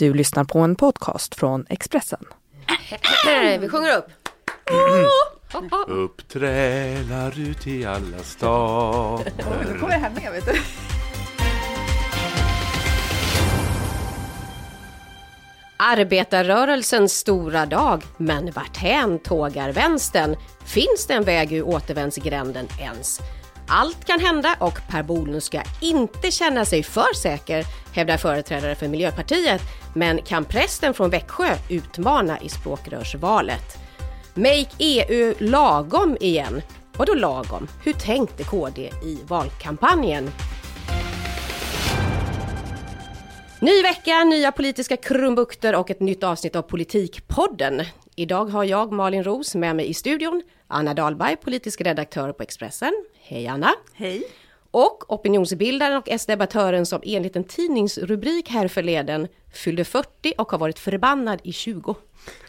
Du 0.00 0.14
lyssnar 0.14 0.44
på 0.44 0.58
en 0.58 0.76
podcast 0.76 1.34
från 1.34 1.66
Expressen. 1.68 2.24
Vi 3.60 3.68
sjunger 3.68 3.96
upp. 3.96 4.06
Uppträlar 5.88 7.40
ut 7.40 7.66
i 7.66 7.84
alla 7.84 8.18
stader. 8.18 9.32
Nu 9.72 9.78
kommer 9.78 9.94
det 9.94 10.00
här 10.00 10.10
med, 10.10 10.32
vet 10.32 10.46
du. 10.46 10.52
Arbetarrörelsens 15.76 17.12
stora 17.12 17.66
dag, 17.66 18.02
men 18.16 18.50
varthän 18.50 19.18
tågar 19.18 19.72
vänstern? 19.72 20.36
Finns 20.64 21.06
det 21.06 21.14
en 21.14 21.24
väg 21.24 21.52
ur 21.52 21.62
återvändsgränden 21.62 22.68
ens? 22.80 23.20
Allt 23.72 24.04
kan 24.04 24.20
hända 24.20 24.56
och 24.60 24.78
Per 24.88 25.02
Bolund 25.02 25.42
ska 25.42 25.62
inte 25.80 26.30
känna 26.30 26.64
sig 26.64 26.82
för 26.82 27.14
säker, 27.16 27.64
hävdar 27.94 28.16
företrädare 28.16 28.74
för 28.74 28.88
Miljöpartiet. 28.88 29.62
Men 29.94 30.22
kan 30.22 30.44
prästen 30.44 30.94
från 30.94 31.10
Växjö 31.10 31.56
utmana 31.68 32.40
i 32.40 32.48
språkrörsvalet? 32.48 33.78
Make 34.34 34.68
EU 34.78 35.34
lagom 35.38 36.16
igen. 36.20 36.62
Vadå 36.96 37.14
lagom? 37.14 37.68
Hur 37.84 37.92
tänkte 37.92 38.44
KD 38.44 38.90
i 39.04 39.18
valkampanjen? 39.28 40.30
Ny 43.60 43.82
vecka, 43.82 44.24
nya 44.24 44.52
politiska 44.52 44.96
krumbukter 44.96 45.74
och 45.74 45.90
ett 45.90 46.00
nytt 46.00 46.22
avsnitt 46.22 46.56
av 46.56 46.62
Politikpodden. 46.62 47.82
Idag 48.16 48.44
har 48.44 48.64
jag, 48.64 48.92
Malin 48.92 49.24
Ros, 49.24 49.54
med 49.54 49.76
mig 49.76 49.88
i 49.88 49.94
studion 49.94 50.42
Anna 50.66 50.94
Dahlberg, 50.94 51.36
politisk 51.36 51.80
redaktör 51.80 52.32
på 52.32 52.42
Expressen. 52.42 52.92
Hej 53.22 53.46
Anna! 53.46 53.74
Hej. 53.94 54.22
Och 54.70 55.12
opinionsbildaren 55.12 55.96
och 55.96 56.08
S-debattören 56.08 56.86
som 56.86 57.00
enligt 57.04 57.36
en 57.36 57.44
tidningsrubrik 57.44 58.48
här 58.48 58.68
förleden 58.68 59.28
fyllde 59.52 59.84
40 59.84 60.32
och 60.38 60.50
har 60.50 60.58
varit 60.58 60.78
förbannad 60.78 61.40
i 61.42 61.52
20. 61.52 61.94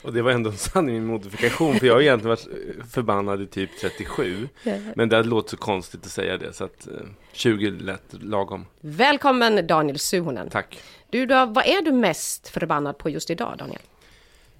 Och 0.03 0.13
det 0.13 0.21
var 0.21 0.31
ändå 0.31 0.49
en 0.49 0.57
sanning 0.57 0.95
med 0.95 1.03
modifikation, 1.03 1.79
för 1.79 1.87
jag 1.87 1.93
har 1.93 2.01
egentligen 2.01 2.29
varit 2.29 2.47
förbannad 2.91 3.41
i 3.41 3.47
typ 3.47 3.69
37. 3.81 4.49
Men 4.95 5.09
det 5.09 5.23
låter 5.23 5.49
så 5.49 5.57
konstigt 5.57 6.05
att 6.05 6.11
säga 6.11 6.37
det, 6.37 6.53
så 6.53 6.63
att 6.63 6.87
eh, 6.87 6.93
20 7.33 7.69
lät 7.69 8.03
lagom. 8.23 8.65
Välkommen 8.81 9.67
Daniel 9.67 9.99
Suhonen. 9.99 10.49
Tack. 10.49 10.79
Du 11.09 11.25
då, 11.25 11.45
vad 11.45 11.65
är 11.65 11.81
du 11.81 11.91
mest 11.91 12.47
förbannad 12.47 12.97
på 12.97 13.09
just 13.09 13.29
idag 13.29 13.55
Daniel? 13.57 13.81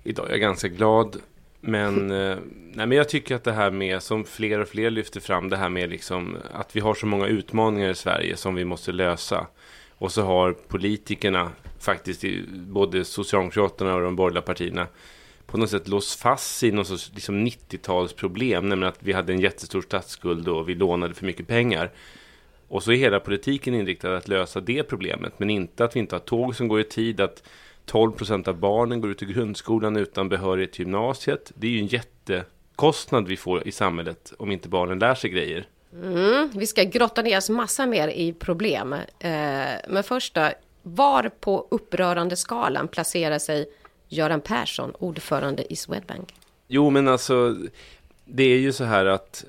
Idag 0.04 0.28
är 0.28 0.32
jag 0.32 0.40
ganska 0.40 0.68
glad, 0.68 1.22
men, 1.62 2.12
eh, 2.12 2.38
nej, 2.74 2.88
men 2.88 2.92
jag 2.92 3.10
tycker 3.10 3.36
att 3.36 3.44
det 3.44 3.52
här 3.52 3.72
med, 3.72 4.04
som 4.04 4.26
fler 4.26 4.60
och 4.60 4.68
fler 4.68 4.90
lyfter 4.90 5.20
fram, 5.20 5.50
det 5.50 5.58
här 5.58 5.70
med 5.70 5.90
liksom 5.90 6.38
att 6.54 6.76
vi 6.76 6.80
har 6.80 6.94
så 6.94 7.06
många 7.06 7.28
utmaningar 7.28 7.90
i 7.90 7.96
Sverige 7.96 8.38
som 8.38 8.56
vi 8.56 8.66
måste 8.66 8.92
lösa. 8.92 9.48
Och 9.90 10.12
så 10.12 10.22
har 10.22 10.54
politikerna, 10.54 11.52
faktiskt 11.80 12.24
både 12.54 13.06
Socialdemokraterna 13.06 13.96
och 13.96 14.02
de 14.02 14.16
borgerliga 14.16 14.42
partierna, 14.42 14.88
på 15.46 15.58
något 15.58 15.70
sätt 15.70 15.88
låst 15.88 16.20
fast 16.20 16.64
i 16.64 16.72
något 16.72 16.88
sorts 16.88 17.12
liksom 17.14 17.48
90-talsproblem, 17.48 18.62
nämligen 18.62 18.94
att 18.94 19.04
vi 19.04 19.14
hade 19.14 19.34
en 19.34 19.40
jättestor 19.40 19.82
statsskuld 19.82 20.48
och 20.48 20.70
vi 20.70 20.76
lånade 20.76 21.14
för 21.14 21.26
mycket 21.26 21.48
pengar. 21.48 21.92
Och 22.68 22.84
så 22.84 22.92
är 22.92 22.96
hela 22.96 23.20
politiken 23.20 23.74
inriktad 23.74 24.18
att 24.18 24.28
lösa 24.28 24.62
det 24.62 24.84
problemet, 24.84 25.34
men 25.38 25.50
inte 25.50 25.86
att 25.86 25.96
vi 25.96 26.00
inte 26.00 26.16
har 26.16 26.20
tåg 26.20 26.56
som 26.56 26.68
går 26.68 26.80
i 26.80 26.84
tid, 26.84 27.22
att 27.22 27.44
12 27.86 28.12
procent 28.12 28.48
av 28.48 28.60
barnen 28.60 29.02
går 29.02 29.12
ut 29.12 29.24
i 29.24 29.26
grundskolan 29.26 29.98
utan 29.98 30.30
behörighet 30.30 30.72
till 30.72 30.86
gymnasiet. 30.86 31.52
Det 31.56 31.68
är 31.68 31.72
ju 31.72 31.80
en 31.80 31.88
jättekostnad 31.88 33.28
vi 33.28 33.38
får 33.38 33.68
i 33.68 33.72
samhället 33.72 34.34
om 34.38 34.52
inte 34.52 34.70
barnen 34.70 35.00
lär 35.00 35.16
sig 35.16 35.30
grejer. 35.30 35.68
Mm, 35.94 36.50
vi 36.56 36.68
ska 36.68 36.84
grotta 36.84 37.22
ner 37.22 37.38
oss 37.38 37.50
massa 37.50 37.86
mer 37.86 38.08
i 38.08 38.34
problem. 38.34 38.94
Eh, 38.94 39.00
men 39.90 40.04
först 40.04 40.34
då, 40.34 40.50
var 40.82 41.30
på 41.40 41.68
upprörande 41.72 42.36
skalan 42.36 42.88
placerar 42.88 43.40
sig 43.40 43.70
Göran 44.10 44.42
Persson, 44.42 44.92
ordförande 45.00 45.74
i 45.74 45.76
Swedbank? 45.76 46.34
Jo, 46.68 46.90
men 46.90 47.08
alltså, 47.08 47.56
det 48.26 48.44
är 48.44 48.58
ju 48.58 48.72
så 48.72 48.84
här 48.84 49.06
att 49.06 49.46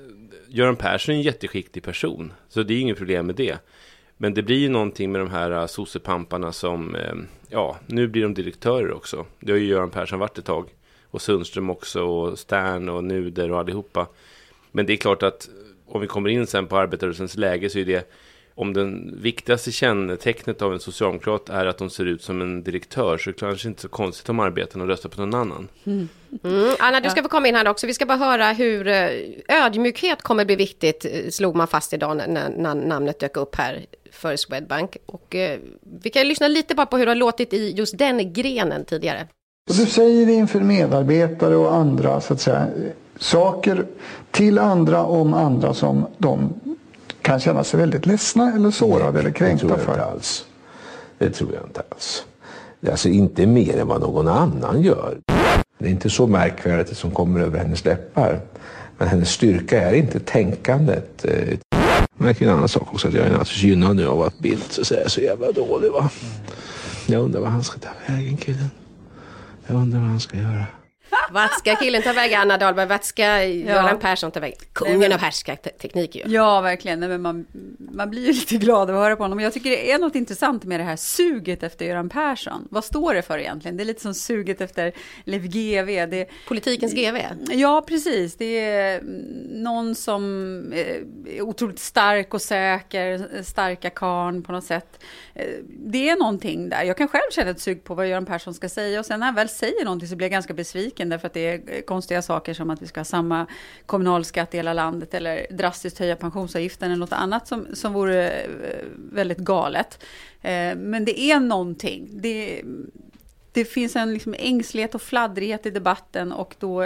Göran 0.48 0.76
Persson 0.76 1.14
är 1.14 1.18
en 1.18 1.22
jätteskicklig 1.22 1.84
person, 1.84 2.32
så 2.48 2.62
det 2.62 2.74
är 2.74 2.80
inget 2.80 2.98
problem 2.98 3.26
med 3.26 3.34
det. 3.34 3.58
Men 4.22 4.34
det 4.34 4.42
blir 4.42 4.58
ju 4.58 4.68
någonting 4.68 5.12
med 5.12 5.20
de 5.20 5.30
här 5.30 5.50
äh, 5.50 5.66
sossepamparna 5.66 6.52
som, 6.52 6.94
ehm, 6.94 7.26
ja, 7.48 7.76
nu 7.86 8.08
blir 8.08 8.22
de 8.22 8.34
direktörer 8.34 8.92
också. 8.92 9.26
Det 9.40 9.52
har 9.52 9.58
ju 9.58 9.66
Göran 9.66 9.90
Persson 9.90 10.18
varit 10.18 10.38
ett 10.38 10.44
tag. 10.44 10.68
Och 11.10 11.22
Sundström 11.22 11.70
också, 11.70 12.02
och 12.02 12.38
Stern 12.38 12.88
och 12.88 13.04
Nuder 13.04 13.50
och 13.50 13.58
allihopa. 13.58 14.06
Men 14.72 14.86
det 14.86 14.92
är 14.92 14.96
klart 14.96 15.22
att 15.22 15.48
eh, 15.48 15.54
om 15.94 16.00
vi 16.00 16.06
kommer 16.06 16.30
in 16.30 16.46
sen 16.46 16.66
på 16.66 16.76
arbetarrörelsens 16.76 17.36
läge 17.36 17.70
så 17.70 17.78
är 17.78 17.84
det 17.84 18.12
om 18.54 18.72
den 18.72 19.20
viktigaste 19.22 19.72
kännetecknet 19.72 20.62
av 20.62 20.72
en 20.72 20.80
socialdemokrat 20.80 21.48
är 21.48 21.66
att 21.66 21.78
de 21.78 21.90
ser 21.90 22.04
ut 22.04 22.22
som 22.22 22.40
en 22.40 22.62
direktör 22.62 23.18
så 23.18 23.30
är 23.30 23.32
det 23.32 23.40
kanske 23.40 23.68
inte 23.68 23.82
så 23.82 23.88
konstigt 23.88 24.28
om 24.28 24.40
arbetarna 24.40 24.86
röstar 24.86 25.08
på 25.08 25.20
någon 25.20 25.34
annan. 25.34 25.68
Mm. 25.84 26.08
Anna, 26.78 27.00
du 27.00 27.10
ska 27.10 27.22
få 27.22 27.28
komma 27.28 27.48
in 27.48 27.54
här 27.54 27.68
också. 27.68 27.86
Vi 27.86 27.94
ska 27.94 28.06
bara 28.06 28.18
höra 28.18 28.52
hur 28.52 28.88
eh, 28.88 29.08
ödmjukhet 29.48 30.22
kommer 30.22 30.44
bli 30.44 30.56
viktigt, 30.56 31.04
eh, 31.04 31.30
slog 31.30 31.56
man 31.56 31.68
fast 31.68 31.92
idag 31.92 32.16
när, 32.16 32.50
när 32.56 32.74
namnet 32.74 33.18
dök 33.18 33.36
upp 33.36 33.56
här 33.56 33.86
för 34.12 34.36
Swedbank. 34.36 34.96
Och 35.06 35.34
eh, 35.34 35.58
vi 36.02 36.10
kan 36.10 36.28
lyssna 36.28 36.48
lite 36.48 36.74
bara 36.74 36.86
på 36.86 36.98
hur 36.98 37.06
det 37.06 37.10
har 37.10 37.16
låtit 37.16 37.52
i 37.52 37.70
just 37.70 37.98
den 37.98 38.32
grenen 38.32 38.84
tidigare. 38.84 39.28
Och 39.70 39.76
du 39.76 39.86
säger 39.86 40.28
inför 40.28 40.60
medarbetare 40.60 41.56
och 41.56 41.74
andra 41.74 42.20
så 42.20 42.34
att 42.34 42.40
säga, 42.40 42.68
saker 43.18 43.86
till 44.30 44.58
andra 44.58 45.04
om 45.04 45.34
andra 45.34 45.74
som 45.74 46.06
de 46.18 46.54
kan 47.22 47.40
känna 47.40 47.64
sig 47.64 47.80
väldigt 47.80 48.06
ledsna 48.06 48.52
eller 48.56 48.70
sårade 48.70 49.18
eller 49.20 49.30
kränkta 49.30 49.66
det 49.66 49.74
tror 49.74 49.78
jag 49.78 49.86
för. 49.86 49.92
Inte 49.92 50.04
alls. 50.04 50.44
Det 51.18 51.30
tror 51.30 51.54
jag 51.54 51.62
inte 51.62 51.82
alls. 51.90 52.24
Det 52.80 52.86
är 52.88 52.92
Alltså 52.92 53.08
inte 53.08 53.46
mer 53.46 53.78
än 53.80 53.88
vad 53.88 54.00
någon 54.00 54.28
annan 54.28 54.82
gör. 54.82 55.18
Det 55.78 55.86
är 55.86 55.90
inte 55.90 56.10
så 56.10 56.26
märkvärdigt 56.26 56.96
som 56.96 57.10
kommer 57.10 57.40
över 57.40 57.58
hennes 57.58 57.84
läppar. 57.84 58.40
Men 58.98 59.08
hennes 59.08 59.30
styrka 59.30 59.82
är 59.82 59.92
inte 59.94 60.20
tänkandet. 60.20 61.24
eh. 61.24 61.58
Men 62.14 62.34
en 62.38 62.48
annan 62.48 62.68
sak 62.68 62.88
också 62.92 63.08
att 63.08 63.14
jag 63.14 63.22
är 63.26 63.30
naturligtvis 63.30 63.62
gynnad 63.62 63.96
nu 63.96 64.06
av 64.06 64.22
att 64.22 64.38
Bildt 64.38 64.72
så, 64.72 64.84
säga, 64.84 65.08
så 65.08 65.20
jävla 65.20 65.52
dålig. 65.52 65.90
Va? 65.90 66.10
Jag 67.06 67.22
undrar 67.22 67.40
vad 67.40 67.50
han 67.50 67.64
ska 67.64 67.78
ta 67.78 67.88
vägen 68.06 68.36
killen. 68.36 68.70
Jag 69.66 69.76
undrar 69.76 70.00
vad 70.00 70.08
han 70.08 70.20
ska 70.20 70.36
göra. 70.36 70.64
Vart 71.32 71.58
ska 71.58 71.76
killen 71.76 72.02
ta 72.02 72.12
vägen, 72.12 72.40
Anna 72.40 72.58
Dahlberg? 72.58 72.86
Vart 72.88 73.04
ska 73.04 73.42
Göran 73.44 73.98
Persson 73.98 74.30
ta 74.30 74.40
vägen? 74.40 74.58
Kungen 74.72 75.12
av 75.12 75.18
härskarteknik 75.18 76.14
ju. 76.16 76.22
Ja, 76.26 76.60
verkligen. 76.60 77.00
Nej, 77.00 77.08
men 77.08 77.22
man, 77.22 77.46
man 77.78 78.10
blir 78.10 78.26
ju 78.26 78.32
lite 78.32 78.56
glad 78.56 78.90
av 78.90 78.96
att 78.96 79.02
höra 79.02 79.16
på 79.16 79.22
honom. 79.24 79.40
Jag 79.40 79.52
tycker 79.52 79.70
det 79.70 79.92
är 79.92 79.98
något 79.98 80.14
intressant 80.14 80.64
med 80.64 80.80
det 80.80 80.84
här 80.84 80.96
suget 80.96 81.62
efter 81.62 81.84
Göran 81.84 82.08
Persson. 82.08 82.68
Vad 82.70 82.84
står 82.84 83.14
det 83.14 83.22
för 83.22 83.38
egentligen? 83.38 83.76
Det 83.76 83.82
är 83.82 83.84
lite 83.84 84.00
som 84.00 84.14
suget 84.14 84.60
efter 84.60 84.92
Leif 85.24 85.42
GW. 85.42 86.06
Det, 86.06 86.28
Politikens 86.48 86.92
GV. 86.94 87.16
Ja, 87.50 87.84
precis. 87.88 88.36
Det 88.36 88.58
är 88.60 89.00
någon 89.50 89.94
som 89.94 90.22
är 90.72 91.42
otroligt 91.42 91.78
stark 91.78 92.34
och 92.34 92.42
säker, 92.42 93.42
starka 93.42 93.90
karn 93.90 94.42
på 94.42 94.52
något 94.52 94.64
sätt. 94.64 95.00
Eh, 95.34 95.46
Det 95.68 96.08
är 96.08 96.16
någonting 96.16 96.68
där. 96.68 96.82
Jag 96.82 96.96
kan 96.96 97.08
själv 97.08 97.30
känna 97.32 97.50
ett 97.50 97.60
sug 97.60 97.84
på 97.84 97.94
vad 97.94 98.08
Göran 98.08 98.26
Persson 98.26 98.54
ska 98.54 98.68
säga 98.68 99.00
och 99.00 99.06
sen 99.06 99.20
när 99.20 99.26
han 99.26 99.34
väl 99.34 99.48
säger 99.48 99.84
någonting 99.84 100.08
så 100.08 100.16
blir 100.16 100.24
jag 100.24 100.32
ganska 100.32 100.54
besviken 100.54 101.08
därför 101.22 101.26
att 101.28 101.34
det 101.68 101.74
är 101.76 101.82
konstiga 101.82 102.22
saker 102.22 102.54
som 102.54 102.70
att 102.70 102.82
vi 102.82 102.86
ska 102.86 103.00
ha 103.00 103.04
samma 103.04 103.46
kommunalskatt 103.86 104.54
i 104.54 104.56
hela 104.56 104.72
landet 104.72 105.14
eller 105.14 105.46
drastiskt 105.50 105.98
höja 105.98 106.16
pensionsavgiften 106.16 106.90
eller 106.90 106.98
något 107.00 107.12
annat 107.12 107.48
som, 107.48 107.66
som 107.74 107.92
vore 107.92 108.30
eh, 108.30 108.46
väldigt 109.12 109.38
galet. 109.38 109.98
Eh, 110.42 110.76
Men 110.76 111.04
det 111.04 111.20
är 111.20 111.40
någonting. 111.40 112.08
Det, 112.12 112.62
det 113.52 113.64
finns 113.64 113.96
en 113.96 114.12
liksom 114.12 114.34
ängslighet 114.38 114.94
och 114.94 115.02
fladdrighet 115.02 115.66
i 115.66 115.70
debatten 115.70 116.32
och 116.32 116.54
då 116.58 116.80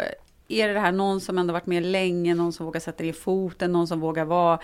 är 0.48 0.68
det 0.68 0.74
det 0.74 0.80
här 0.80 0.92
någon 0.92 1.20
som 1.20 1.38
ändå 1.38 1.52
varit 1.52 1.66
med 1.66 1.82
länge, 1.82 2.34
någon 2.34 2.52
som 2.52 2.66
vågar 2.66 2.80
sätta 2.80 3.02
ner 3.04 3.12
foten, 3.12 3.72
någon 3.72 3.86
som 3.86 4.00
vågar 4.00 4.24
vara 4.24 4.58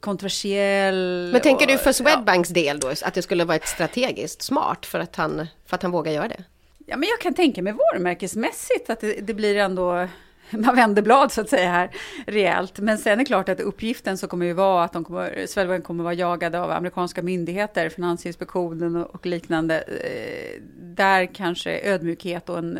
kontroversiell. 0.00 1.28
Men 1.32 1.40
tänker 1.40 1.66
du 1.66 1.74
och- 1.74 1.80
för 1.80 1.92
Swedbanks 1.92 2.48
del 2.48 2.80
då, 2.80 2.88
att 2.88 3.14
det 3.14 3.22
skulle 3.22 3.44
vara 3.44 3.56
ett 3.56 3.68
strategiskt 3.68 4.42
smart 4.42 4.86
för 4.86 5.00
att 5.00 5.16
han, 5.16 5.46
för 5.66 5.74
att 5.76 5.82
han 5.82 5.92
vågar 5.92 6.12
göra 6.12 6.28
det? 6.28 6.44
Ja, 6.90 6.96
men 6.96 7.08
jag 7.08 7.20
kan 7.20 7.34
tänka 7.34 7.62
mig 7.62 7.72
varumärkesmässigt 7.72 8.90
att 8.90 9.00
det, 9.00 9.12
det 9.20 9.34
blir 9.34 9.56
ändå 9.56 10.08
man 10.50 10.76
vänder 10.76 11.02
blad 11.02 11.32
så 11.32 11.40
att 11.40 11.48
säga 11.48 11.70
här 11.70 11.90
rejält. 12.26 12.78
Men 12.78 12.98
sen 12.98 13.12
är 13.12 13.16
det 13.16 13.24
klart 13.24 13.48
att 13.48 13.60
uppgiften 13.60 14.18
så 14.18 14.26
kommer 14.26 14.46
ju 14.46 14.52
vara 14.52 14.84
att 14.84 14.92
de 14.92 15.04
kommer, 15.04 15.46
Swedbank 15.46 15.84
kommer 15.84 16.04
vara 16.04 16.14
jagade 16.14 16.60
av 16.60 16.70
amerikanska 16.70 17.22
myndigheter, 17.22 17.88
Finansinspektionen 17.88 18.96
och, 18.96 19.14
och 19.14 19.26
liknande. 19.26 19.80
Eh, 19.80 20.62
där 20.80 21.34
kanske 21.34 21.80
ödmjukhet 21.82 22.48
och 22.48 22.58
en, 22.58 22.78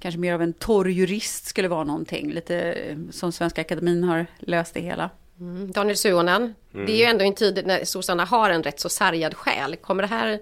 kanske 0.00 0.20
mer 0.20 0.34
av 0.34 0.42
en 0.42 0.52
torr 0.52 0.88
jurist 0.88 1.46
skulle 1.46 1.68
vara 1.68 1.84
någonting, 1.84 2.32
lite 2.32 2.72
eh, 2.72 2.96
som 3.10 3.32
Svenska 3.32 3.60
Akademin 3.60 4.04
har 4.04 4.26
löst 4.38 4.74
det 4.74 4.80
hela. 4.80 5.10
Mm. 5.40 5.70
Daniel 5.72 5.96
Suhonen, 5.96 6.54
det 6.72 6.92
är 6.92 6.96
ju 6.96 7.04
ändå 7.04 7.24
en 7.24 7.34
tid 7.34 7.62
när 7.66 7.84
sossarna 7.84 8.24
har 8.24 8.50
en 8.50 8.62
rätt 8.62 8.80
så 8.80 8.88
sargad 8.88 9.34
själ. 9.34 9.76
Kommer 9.76 10.02
det 10.02 10.08
här 10.08 10.40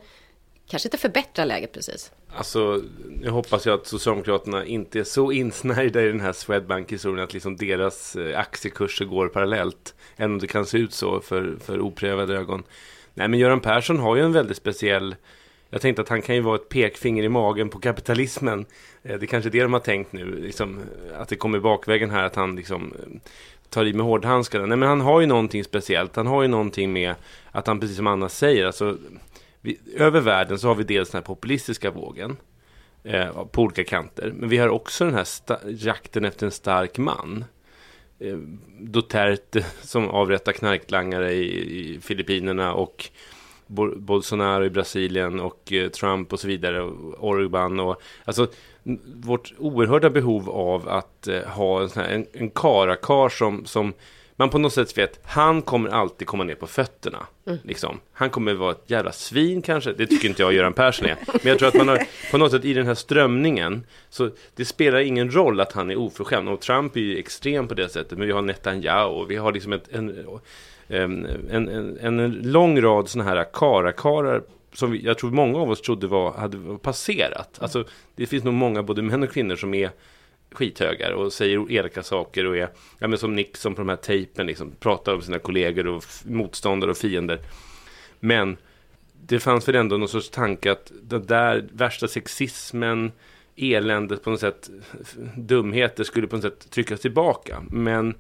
kanske 0.69 0.87
inte 0.87 0.99
förbättra 0.99 1.45
läget 1.45 1.73
precis? 1.73 2.13
Alltså, 2.37 2.83
nu 3.09 3.31
hoppas 3.31 3.67
jag 3.67 3.75
att 3.81 3.87
Socialdemokraterna 3.87 4.65
inte 4.65 4.99
är 5.01 5.05
så 5.05 5.33
insnärjda 5.33 6.03
i 6.03 6.07
den 6.07 6.21
här 6.21 6.33
Swedbank-historien 6.33 7.25
att 7.25 7.33
liksom 7.33 7.57
deras 7.57 8.17
eh, 8.17 8.39
aktiekurser 8.39 9.05
går 9.05 9.29
parallellt. 9.29 9.95
Även 10.17 10.33
om 10.33 10.39
det 10.39 10.47
kan 10.47 10.67
se 10.67 10.79
ut 10.79 10.93
så 10.93 11.21
för, 11.21 11.57
för 11.61 11.81
oprövade 11.81 12.37
ögon. 12.37 12.63
Nej, 13.15 13.29
men 13.29 13.39
Göran 13.39 13.61
Persson 13.61 13.99
har 13.99 14.17
ju 14.17 14.23
en 14.23 14.33
väldigt 14.33 14.57
speciell 14.57 15.17
Jag 15.71 15.81
tänkte 15.81 16.03
att 16.03 16.09
han 16.09 16.23
kan 16.23 16.35
ju 16.35 16.41
vara 16.41 16.57
ett 16.57 16.69
pekfinger 16.69 17.23
i 17.23 17.29
magen 17.29 17.69
på 17.69 17.79
kapitalismen. 17.79 18.67
Eh, 19.03 19.19
det 19.19 19.25
är 19.25 19.27
kanske 19.27 19.51
det 19.51 19.63
de 19.63 19.73
har 19.73 19.81
tänkt 19.81 20.13
nu, 20.13 20.41
liksom, 20.41 20.81
att 21.19 21.29
det 21.29 21.37
kommer 21.37 21.61
bakvägen 21.61 22.11
här, 22.11 22.25
att 22.25 22.35
han 22.35 22.57
liksom 22.57 22.93
eh, 22.99 23.21
tar 23.71 23.85
i 23.85 23.93
med 23.93 24.07
hårdhandskarna. 24.07 24.67
Nej, 24.67 24.77
men 24.77 24.89
han 24.89 25.01
har 25.01 25.21
ju 25.21 25.27
någonting 25.27 25.65
speciellt. 25.65 26.17
Han 26.17 26.27
har 26.27 26.43
ju 26.43 26.49
någonting 26.49 26.93
med 26.93 27.15
att 27.53 27.67
han, 27.67 27.81
precis 27.81 27.97
som 27.97 28.07
Anna 28.07 28.29
säger, 28.29 28.67
alltså, 28.67 28.97
vi, 29.61 29.79
över 29.95 30.21
världen 30.21 30.59
så 30.59 30.69
har 30.69 30.75
vi 30.75 30.85
dels 30.85 31.11
den 31.11 31.19
här 31.19 31.27
populistiska 31.27 31.91
vågen 31.91 32.37
eh, 33.05 33.45
på 33.45 33.63
olika 33.63 33.85
kanter. 33.85 34.33
Men 34.37 34.49
vi 34.49 34.57
har 34.57 34.69
också 34.69 35.05
den 35.05 35.15
här 35.15 35.27
jakten 35.67 36.25
efter 36.25 36.47
en 36.47 36.53
stark 36.53 36.99
man. 36.99 37.45
Eh, 38.19 38.37
Duterte 38.81 39.67
som 39.83 40.09
avrättar 40.09 40.53
knarklangare 40.53 41.33
i, 41.33 41.81
i 41.95 42.01
Filippinerna 42.01 42.75
och 42.75 43.11
Bolsonaro 43.97 44.65
i 44.65 44.71
Brasilien 44.71 45.41
och 45.41 45.73
eh, 45.73 45.89
Trump 45.89 46.33
och 46.33 46.41
så 46.41 46.49
vidare, 46.49 46.83
och 46.83 47.29
Orban 47.29 47.81
och 47.81 48.03
alltså 48.25 48.47
vårt 49.15 49.53
oerhörda 49.59 50.11
behov 50.11 50.51
av 50.51 50.89
att 50.89 51.29
eh, 51.29 51.43
ha 51.43 51.83
en, 51.83 51.89
sån 51.89 52.03
här, 52.03 52.11
en, 52.11 52.27
en 52.33 52.51
karakar 52.51 53.29
som, 53.29 53.65
som 53.65 53.93
man 54.39 54.51
på 54.51 54.59
något 54.59 54.73
sätt 54.73 54.99
vet, 54.99 55.21
han 55.25 55.63
kommer 55.63 55.91
alltid 55.91 56.29
komma 56.29 56.45
ner 56.45 56.55
på 56.55 56.67
fötterna. 56.67 57.27
Mm. 57.47 57.59
Liksom. 57.63 58.01
Han 58.13 58.31
kommer 58.31 58.55
vara 58.55 58.73
ett 58.73 58.85
jävla 58.87 59.13
svin 59.13 59.63
kanske, 59.63 59.93
det 59.93 60.07
tycker 60.07 60.29
inte 60.29 60.43
jag 60.43 60.53
Göran 60.53 60.73
Persson 60.73 61.07
är. 61.07 61.17
Men 61.27 61.41
jag 61.43 61.59
tror 61.59 61.69
att 61.69 61.75
man 61.75 61.89
har, 61.89 62.07
på 62.31 62.39
något 62.39 62.51
sätt 62.51 62.65
i 62.65 62.73
den 62.73 62.87
här 62.87 62.95
strömningen, 62.95 63.87
så 64.11 64.31
det 64.57 64.65
spelar 64.65 64.99
ingen 64.99 65.31
roll 65.31 65.61
att 65.61 65.73
han 65.73 65.91
är 65.91 65.97
oförskämd. 65.97 66.49
Och 66.49 66.61
Trump 66.61 66.97
är 66.97 67.01
ju 67.01 67.19
extrem 67.19 67.69
på 67.69 67.75
det 67.75 67.89
sättet, 67.89 68.19
men 68.19 68.27
vi 68.27 68.33
har 68.33 68.43
Netanyahu, 68.43 69.11
och 69.11 69.31
vi 69.31 69.37
har 69.37 69.53
liksom 69.53 69.73
ett, 69.73 69.89
en, 69.93 70.27
en, 70.89 71.27
en, 71.51 71.69
en, 72.01 72.21
en 72.21 72.33
lång 72.43 72.81
rad 72.81 73.09
sådana 73.09 73.31
här 73.31 73.47
karakarar 73.53 74.43
som 74.73 74.91
vi, 74.91 75.05
jag 75.05 75.19
tror 75.19 75.31
många 75.31 75.59
av 75.59 75.71
oss 75.71 75.81
trodde 75.81 76.07
var, 76.07 76.33
hade 76.33 76.79
passerat. 76.79 77.59
Alltså, 77.59 77.85
det 78.15 78.27
finns 78.27 78.45
nog 78.45 78.55
många, 78.55 78.83
både 78.83 79.03
män 79.03 79.23
och 79.23 79.31
kvinnor, 79.31 79.57
som 79.57 79.75
är 79.75 79.91
skithögar 80.53 81.13
och 81.13 81.33
säger 81.33 81.73
elaka 81.73 82.03
saker 82.03 82.47
och 82.47 82.57
är, 82.57 82.69
ja 82.99 83.09
men 83.09 83.19
som 83.19 83.35
Nixon 83.35 83.75
på 83.75 83.81
de 83.81 83.89
här 83.89 83.97
tejpen, 83.97 84.47
liksom, 84.47 84.73
pratar 84.81 85.15
om 85.15 85.23
sina 85.23 85.39
kollegor 85.39 85.87
och 85.87 86.05
motståndare 86.25 86.91
och 86.91 86.97
fiender. 86.97 87.41
Men 88.21 88.57
det 89.27 89.41
fanns 89.41 89.69
väl 89.69 89.75
ändå 89.75 89.97
någon 89.97 90.09
sorts 90.09 90.31
tanke 90.31 90.73
att 90.73 90.93
den 91.03 91.27
där 91.27 91.69
värsta 91.73 92.09
sexismen, 92.09 93.13
eländet 93.57 94.23
på 94.23 94.31
något 94.31 94.41
sätt, 94.41 94.71
dumheter 95.37 96.05
skulle 96.05 96.27
på 96.27 96.37
något 96.37 96.43
sätt 96.43 96.71
tryckas 96.71 97.01
tillbaka. 97.01 97.63
Men 97.71 98.15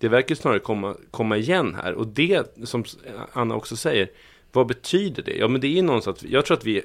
det 0.00 0.08
verkar 0.08 0.34
snarare 0.34 0.58
komma, 0.58 0.96
komma 1.10 1.36
igen 1.36 1.74
här. 1.82 1.92
Och 1.92 2.06
det, 2.06 2.56
som 2.64 2.84
Anna 3.32 3.54
också 3.54 3.76
säger, 3.76 4.10
vad 4.52 4.66
betyder 4.66 5.22
det? 5.22 5.36
Ja, 5.36 5.48
men 5.48 5.60
det 5.60 5.78
är 5.78 5.82
någonstans, 5.82 6.24
jag 6.24 6.46
tror 6.46 6.56
att 6.56 6.64
vi, 6.64 6.82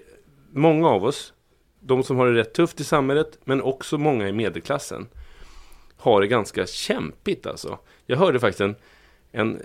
många 0.51 0.89
av 0.89 1.03
oss, 1.03 1.33
de 1.79 2.03
som 2.03 2.17
har 2.17 2.27
det 2.27 2.39
rätt 2.39 2.53
tufft 2.53 2.79
i 2.79 2.83
samhället, 2.83 3.37
men 3.43 3.61
också 3.61 3.97
många 3.97 4.27
i 4.27 4.31
medelklassen, 4.31 5.07
har 5.97 6.21
det 6.21 6.27
ganska 6.27 6.65
kämpigt 6.65 7.47
alltså. 7.47 7.77
Jag 8.05 8.17
hörde 8.17 8.39
faktiskt 8.39 8.61
en, 8.61 8.75
en, 9.31 9.61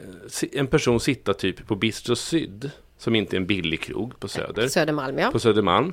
en 0.52 0.66
person 0.66 1.00
sitta 1.00 1.34
typ 1.34 1.66
på 1.66 1.74
Bistro 1.74 2.16
Syd, 2.16 2.70
som 2.98 3.14
inte 3.14 3.36
är 3.36 3.40
en 3.40 3.46
billig 3.46 3.80
krog 3.80 4.20
på 4.20 4.28
Söder. 4.28 4.68
Södermalm, 4.68 5.18
ja. 5.18 5.30
På 5.30 5.38
Södermalm. 5.38 5.92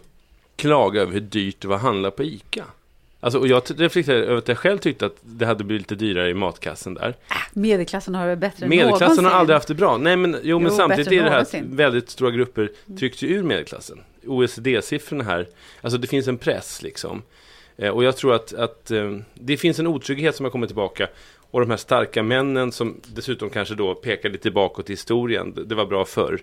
Klaga 0.55 1.01
över 1.01 1.13
hur 1.13 1.19
dyrt 1.19 1.61
det 1.61 1.67
var 1.67 1.75
att 1.75 1.81
handla 1.81 2.11
på 2.11 2.23
ICA. 2.23 2.65
Alltså, 3.21 3.39
och 3.39 3.47
jag 3.47 3.63
reflekterade 3.77 4.25
över 4.25 4.37
att 4.37 4.47
jag 4.47 4.57
själv 4.57 4.77
tyckte 4.77 5.05
att 5.05 5.15
det 5.21 5.45
hade 5.45 5.63
blivit 5.63 5.91
lite 5.91 6.05
dyrare 6.05 6.29
i 6.29 6.33
matkassen 6.33 6.93
där. 6.93 7.07
Äh, 7.07 7.35
medelklassen 7.53 8.15
har 8.15 8.27
det 8.27 8.35
bättre 8.35 8.63
än 8.63 8.69
Medelklassen 8.69 9.07
någonsin. 9.07 9.25
har 9.25 9.31
aldrig 9.31 9.55
haft 9.55 9.67
det 9.67 9.75
bra. 9.75 9.97
Nej, 9.97 10.15
men, 10.15 10.37
jo, 10.43 10.59
men 10.59 10.71
samtidigt 10.71 11.11
är 11.11 11.23
det 11.23 11.29
här 11.29 11.39
att 11.39 11.53
väldigt 11.53 12.09
stora 12.09 12.31
grupper 12.31 12.71
trycks 12.99 13.21
ju 13.21 13.27
ur 13.27 13.43
medelklassen. 13.43 13.99
OECD-siffrorna 14.27 15.23
här, 15.23 15.47
alltså 15.81 15.97
det 15.97 16.07
finns 16.07 16.27
en 16.27 16.37
press 16.37 16.81
liksom. 16.81 17.21
Eh, 17.77 17.89
och 17.89 18.03
jag 18.03 18.17
tror 18.17 18.33
att, 18.33 18.53
att 18.53 18.91
eh, 18.91 19.17
det 19.33 19.57
finns 19.57 19.79
en 19.79 19.87
otrygghet 19.87 20.35
som 20.35 20.43
har 20.43 20.51
kommit 20.51 20.69
tillbaka. 20.69 21.07
Och 21.51 21.59
de 21.59 21.69
här 21.69 21.77
starka 21.77 22.23
männen 22.23 22.71
som 22.71 23.01
dessutom 23.07 23.49
kanske 23.49 23.75
då 23.75 23.95
pekar 23.95 24.29
lite 24.29 24.51
bakåt 24.51 24.89
i 24.89 24.93
historien. 24.93 25.53
Det 25.65 25.75
var 25.75 25.85
bra 25.85 26.05
förr. 26.05 26.41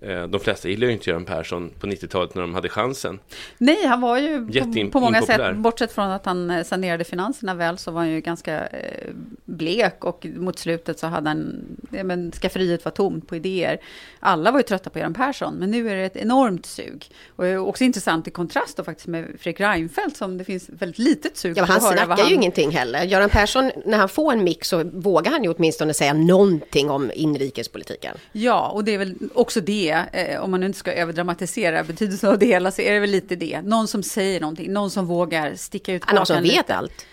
Eh, 0.00 0.22
de 0.22 0.40
flesta 0.40 0.68
gillar 0.68 0.86
ju 0.86 0.92
inte 0.92 1.10
Göran 1.10 1.24
Persson 1.24 1.70
på 1.80 1.86
90-talet 1.86 2.34
när 2.34 2.42
de 2.42 2.54
hade 2.54 2.68
chansen. 2.68 3.18
Nej, 3.58 3.86
han 3.86 4.00
var 4.00 4.18
ju 4.18 4.46
på, 4.46 4.90
på 4.90 5.00
många 5.00 5.22
sätt, 5.22 5.56
bortsett 5.56 5.92
från 5.92 6.10
att 6.10 6.26
han 6.26 6.50
eh, 6.50 6.64
sanerade 6.64 7.04
finanserna 7.04 7.54
väl, 7.54 7.78
så 7.78 7.90
var 7.90 8.00
han 8.00 8.10
ju 8.10 8.20
ganska 8.20 8.66
eh, 8.66 9.10
blek 9.44 10.04
och 10.04 10.26
mot 10.36 10.58
slutet 10.58 10.98
så 10.98 11.06
hade 11.06 11.28
han, 11.28 11.64
ja, 11.90 12.04
men 12.04 12.32
skafferiet 12.32 12.84
var 12.84 12.92
tomt 12.92 13.28
på 13.28 13.36
idéer. 13.36 13.80
Alla 14.20 14.50
var 14.50 14.58
ju 14.58 14.62
trötta 14.62 14.90
på 14.90 14.98
Göran 14.98 15.14
Persson, 15.14 15.54
men 15.54 15.70
nu 15.70 15.90
är 15.90 15.96
det 15.96 16.04
ett 16.04 16.16
enormt 16.16 16.66
sug. 16.66 17.10
Och 17.36 17.68
också 17.68 17.84
intressant 17.84 18.28
i 18.28 18.30
kontrast 18.30 18.76
då 18.76 18.84
faktiskt 18.84 19.08
med 19.08 19.24
Fredrik 19.24 19.60
Reinfeldt 19.60 20.16
som 20.16 20.38
det 20.38 20.44
finns 20.44 20.68
väldigt 20.68 20.98
litet 20.98 21.36
sug 21.36 21.56
ja, 21.56 21.62
men 21.62 21.70
Han 21.70 21.80
snackar 21.80 22.16
han... 22.16 22.28
ju 22.28 22.34
ingenting 22.34 22.70
heller. 22.70 23.04
Göran 23.04 23.30
Persson, 23.30 23.70
när 23.84 23.98
han 23.98 24.08
får 24.08 24.32
en 24.32 24.44
mix 24.44 24.68
så 24.68 24.84
vågar 24.84 25.32
han 25.32 25.44
ju 25.44 25.54
åtminstone 25.54 25.94
säga 25.94 26.12
någonting 26.12 26.90
om 26.90 27.10
inrikespolitiken. 27.14 28.16
Ja, 28.32 28.68
och 28.68 28.84
det 28.84 28.94
är 28.94 28.98
väl 28.98 29.14
också 29.34 29.60
det 29.60 29.87
eh, 29.90 30.40
om 30.40 30.50
man 30.50 30.62
inte 30.62 30.78
ska 30.78 30.92
överdramatisera 30.92 31.84
betydelsen 31.84 32.30
av 32.30 32.38
det 32.38 32.46
hela, 32.46 32.70
så 32.70 32.82
är 32.82 32.92
det 32.92 33.00
väl 33.00 33.10
lite 33.10 33.36
det. 33.36 33.62
Någon 33.62 33.88
som 33.88 34.02
säger 34.02 34.40
någonting, 34.40 34.72
någon 34.72 34.90
som 34.90 35.06
vågar 35.06 35.54
sticka 35.54 35.92
ut 35.92 36.12
Någon 36.12 36.26
som 36.26 36.42
vet 36.42 36.52
lite. 36.52 36.74
allt. 36.74 37.06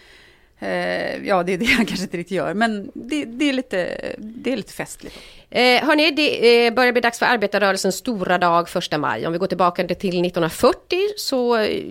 Eh, 0.59 1.27
ja, 1.27 1.43
det 1.43 1.53
är 1.53 1.57
det 1.57 1.65
han 1.77 1.85
kanske 1.85 2.03
inte 2.03 2.17
riktigt 2.17 2.37
gör, 2.37 2.53
men 2.53 2.91
det, 2.93 3.25
det 3.25 3.49
är, 3.49 3.53
lite, 3.53 3.97
det 4.17 4.53
är 4.53 4.57
lite 4.57 4.73
festligt. 4.73 5.15
Eh, 5.49 5.85
hörni, 5.85 6.11
det 6.11 6.67
eh, 6.67 6.73
börjar 6.73 6.91
bli 6.91 7.01
dags 7.01 7.19
för 7.19 7.25
arbetarrörelsens 7.25 7.95
stora 7.95 8.37
dag, 8.37 8.69
första 8.69 8.97
maj. 8.97 9.27
Om 9.27 9.33
vi 9.33 9.39
går 9.39 9.47
tillbaka 9.47 9.87
till 9.87 10.25
1940 10.25 10.99
så 11.17 11.57
eh, 11.57 11.83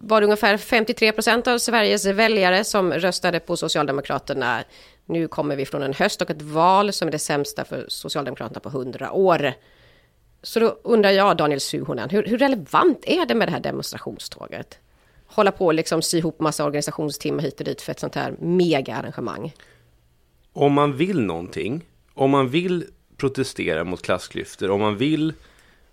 var 0.00 0.20
det 0.20 0.24
ungefär 0.24 0.56
53 0.56 1.12
procent 1.12 1.46
av 1.46 1.58
Sveriges 1.58 2.06
väljare 2.06 2.64
som 2.64 2.92
röstade 2.92 3.40
på 3.40 3.56
Socialdemokraterna. 3.56 4.64
Nu 5.06 5.28
kommer 5.28 5.56
vi 5.56 5.66
från 5.66 5.82
en 5.82 5.94
höst 5.94 6.22
och 6.22 6.30
ett 6.30 6.42
val 6.42 6.92
som 6.92 7.08
är 7.08 7.12
det 7.12 7.18
sämsta 7.18 7.64
för 7.64 7.84
Socialdemokraterna 7.88 8.60
på 8.60 8.68
100 8.68 9.12
år. 9.12 9.52
Så 10.42 10.60
då 10.60 10.78
undrar 10.82 11.10
jag, 11.10 11.36
Daniel 11.36 11.60
Suhonen, 11.60 12.10
hur, 12.10 12.24
hur, 12.24 12.38
relevant 12.38 12.98
är 13.06 13.26
det 13.26 13.34
med 13.34 13.48
det 13.48 13.52
här 13.52 13.60
demonstrationståget? 13.60 14.78
Hålla 15.26 15.52
på 15.52 15.66
och 15.66 15.74
liksom 15.74 16.02
sy 16.02 16.18
ihop 16.18 16.40
massa 16.40 16.64
organisationstimmar 16.64 17.42
hit 17.42 17.60
och 17.60 17.66
dit 17.66 17.82
för 17.82 17.92
ett 17.92 18.00
sånt 18.00 18.14
här 18.14 18.34
mega-arrangemang. 18.38 19.54
Om 20.52 20.72
man 20.72 20.96
vill 20.96 21.20
någonting, 21.20 21.84
om 22.14 22.30
man 22.30 22.48
vill 22.48 22.84
protestera 23.16 23.84
mot 23.84 24.02
klassklyftor, 24.02 24.70
om 24.70 24.80
man 24.80 24.96
vill 24.96 25.32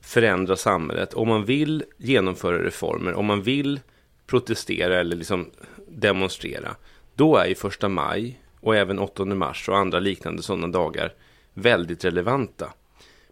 förändra 0.02 0.56
samhället, 0.56 1.14
om 1.14 1.28
man 1.28 1.46
vill 1.46 1.84
genomföra 1.98 2.64
reformer, 2.64 3.14
om 3.14 3.26
man 3.26 3.42
vill 3.42 3.80
protestera 4.28 5.00
eller 5.00 5.16
liksom 5.16 5.52
demonstrera, 5.88 6.76
då 7.16 7.38
är 7.38 7.46
ju 7.46 7.56
första 7.56 7.90
maj 7.90 8.40
och 8.60 8.76
även 8.76 9.00
8 9.00 9.26
mars 9.26 9.70
och 9.70 9.78
andra 9.78 10.00
liknande 10.00 10.44
sådana 10.44 10.68
dagar 10.68 11.14
väldigt 11.54 12.06
relevanta. 12.06 12.74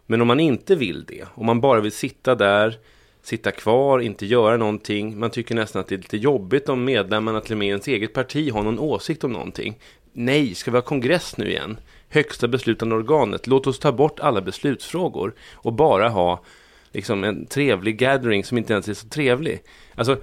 Men 0.05 0.21
om 0.21 0.27
man 0.27 0.39
inte 0.39 0.75
vill 0.75 1.05
det, 1.05 1.25
om 1.35 1.45
man 1.45 1.61
bara 1.61 1.79
vill 1.79 1.91
sitta 1.91 2.35
där, 2.35 2.77
sitta 3.21 3.51
kvar, 3.51 3.99
inte 3.99 4.25
göra 4.25 4.57
någonting. 4.57 5.19
Man 5.19 5.29
tycker 5.29 5.55
nästan 5.55 5.79
att 5.79 5.87
det 5.87 5.95
är 5.95 5.97
lite 5.97 6.17
jobbigt 6.17 6.69
om 6.69 6.85
medlemmarna 6.85 7.41
till 7.41 7.51
och 7.51 7.57
med 7.57 7.67
ens 7.67 7.87
eget 7.87 8.13
parti 8.13 8.51
har 8.51 8.63
någon 8.63 8.79
åsikt 8.79 9.23
om 9.23 9.31
någonting. 9.31 9.79
Nej, 10.13 10.55
ska 10.55 10.71
vi 10.71 10.77
ha 10.77 10.81
kongress 10.81 11.37
nu 11.37 11.49
igen? 11.49 11.77
Högsta 12.09 12.47
beslutande 12.47 12.95
organet. 12.95 13.47
Låt 13.47 13.67
oss 13.67 13.79
ta 13.79 13.91
bort 13.91 14.19
alla 14.19 14.41
beslutsfrågor 14.41 15.33
och 15.53 15.73
bara 15.73 16.09
ha 16.09 16.43
liksom 16.91 17.23
en 17.23 17.45
trevlig 17.45 17.97
gathering 17.97 18.43
som 18.43 18.57
inte 18.57 18.73
ens 18.73 18.87
är 18.87 18.93
så 18.93 19.07
trevlig. 19.07 19.61
Alltså, 19.95 20.17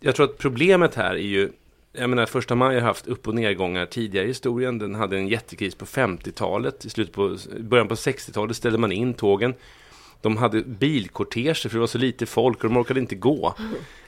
jag 0.00 0.16
tror 0.16 0.26
att 0.26 0.38
problemet 0.38 0.94
här 0.94 1.14
är 1.14 1.18
ju 1.18 1.50
jag 1.92 2.10
menar, 2.10 2.26
första 2.26 2.54
maj 2.54 2.74
har 2.74 2.86
haft 2.86 3.06
upp 3.06 3.28
och 3.28 3.34
nedgångar 3.34 3.86
tidigare 3.86 4.24
i 4.24 4.28
historien. 4.28 4.78
Den 4.78 4.94
hade 4.94 5.16
en 5.16 5.28
jättekris 5.28 5.74
på 5.74 5.84
50-talet. 5.84 6.84
I 6.84 6.90
slutet 6.90 7.14
på, 7.14 7.36
början 7.60 7.88
på 7.88 7.94
60-talet 7.94 8.56
ställde 8.56 8.78
man 8.78 8.92
in 8.92 9.14
tågen. 9.14 9.54
De 10.20 10.36
hade 10.36 10.62
bilkorteger 10.62 11.54
för 11.54 11.76
det 11.76 11.80
var 11.80 11.86
så 11.86 11.98
lite 11.98 12.26
folk 12.26 12.64
och 12.64 12.70
de 12.70 12.76
orkade 12.76 13.00
inte 13.00 13.14
gå. 13.14 13.54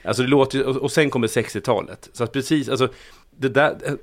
Alltså 0.03 0.23
det 0.23 0.29
låter, 0.29 0.83
och 0.83 0.91
sen 0.91 1.09
kommer 1.09 1.27
60-talet. 1.27 2.09
Så 2.13 2.23
att 2.23 2.33
precis, 2.33 2.69
alltså, 2.69 2.89
det 3.37 3.49
där, 3.49 3.77
eh, 3.85 3.93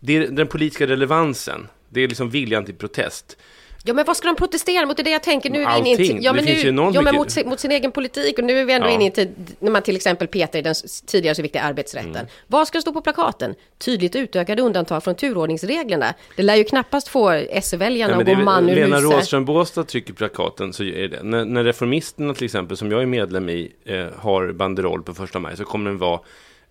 det 0.00 0.16
är 0.16 0.28
den 0.28 0.46
politiska 0.46 0.86
relevansen. 0.86 1.68
Det 1.88 2.00
är 2.00 2.08
liksom 2.08 2.30
viljan 2.30 2.64
till 2.64 2.74
protest. 2.74 3.36
Ja 3.84 3.94
men 3.94 4.04
vad 4.04 4.16
ska 4.16 4.26
de 4.26 4.36
protestera 4.36 4.86
mot? 4.86 4.96
Det 4.96 5.02
är 5.02 5.04
det 5.04 5.10
jag 5.10 5.22
tänker. 5.22 5.50
Nu 5.50 5.62
är 5.62 5.66
Allting. 5.66 5.96
vi 5.96 6.06
inne 6.06 6.20
i 6.20 6.24
ja, 6.24 6.32
men 6.32 6.44
det 6.44 6.50
nu, 6.50 6.56
finns 6.56 6.64
ju 6.64 6.94
ja, 6.94 7.02
men 7.02 7.14
mot, 7.14 7.46
mot, 7.46 7.60
sin 7.60 7.70
egen 7.70 7.92
politik 7.92 8.38
och 8.38 8.44
nu 8.44 8.60
är 8.60 8.64
vi 8.64 8.72
ändå 8.72 8.86
ja. 8.86 8.90
inne 8.90 9.04
i 9.04 9.06
en 9.06 9.12
tid 9.12 9.56
när 9.58 9.70
man 9.70 9.82
till 9.82 9.96
exempel 9.96 10.28
petar 10.28 10.58
i 10.58 10.62
den 10.62 10.74
tidigare 11.06 11.34
så 11.34 11.42
viktiga 11.42 11.62
arbetsrätten. 11.62 12.16
Mm. 12.16 12.26
Vad 12.46 12.68
ska 12.68 12.80
stå 12.80 12.92
på 12.92 13.00
plakaten? 13.00 13.54
Tydligt 13.78 14.16
utökade 14.16 14.62
undantag 14.62 15.04
från 15.04 15.14
turordningsreglerna. 15.14 16.14
Det 16.36 16.42
lär 16.42 16.56
ju 16.56 16.64
knappast 16.64 17.08
få 17.08 17.30
S-väljarna 17.30 18.16
att 18.16 18.26
gå 18.26 18.36
man 18.36 18.68
ur 18.68 18.74
Lena 18.74 18.96
huset. 18.96 19.12
Rådström 19.12 19.44
Båstad 19.44 19.84
trycker 19.84 20.12
plakaten 20.12 20.72
så 20.72 20.84
är 20.84 21.08
det. 21.08 21.22
När, 21.22 21.44
när 21.44 21.64
Reformisterna 21.64 22.34
till 22.34 22.44
exempel, 22.44 22.76
som 22.76 22.90
jag 22.90 23.02
är 23.02 23.06
medlem 23.06 23.48
i, 23.48 23.72
eh, 23.84 24.06
har 24.16 24.52
banderoll 24.52 25.02
på 25.02 25.14
första 25.14 25.38
maj 25.38 25.56
så 25.56 25.64
kommer 25.64 25.90
den 25.90 25.98
vara 25.98 26.20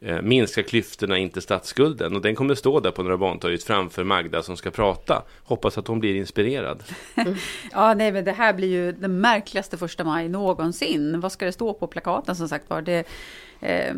Eh, 0.01 0.21
minska 0.21 0.63
klyftorna, 0.63 1.17
inte 1.17 1.41
statsskulden. 1.41 2.15
Och 2.15 2.21
den 2.21 2.35
kommer 2.35 2.55
stå 2.55 2.79
där 2.79 2.91
på 2.91 3.03
Norra 3.03 3.17
Bantorget 3.17 3.63
framför 3.63 4.03
Magda 4.03 4.43
som 4.43 4.57
ska 4.57 4.71
prata. 4.71 5.23
Hoppas 5.43 5.77
att 5.77 5.87
hon 5.87 5.99
blir 5.99 6.15
inspirerad. 6.15 6.83
Ja, 7.71 7.93
nej, 7.93 8.11
men 8.11 8.25
det 8.25 8.31
här 8.31 8.53
blir 8.53 8.67
ju 8.67 8.91
den 8.91 9.21
märkligaste 9.21 9.77
första 9.77 10.03
maj 10.03 10.29
någonsin. 10.29 11.19
Vad 11.19 11.31
ska 11.31 11.45
det 11.45 11.51
stå 11.51 11.73
på 11.73 11.87
plakaten 11.87 12.35
som 12.35 12.49
sagt 12.49 12.69
var? 12.69 12.81
Det, 12.81 13.07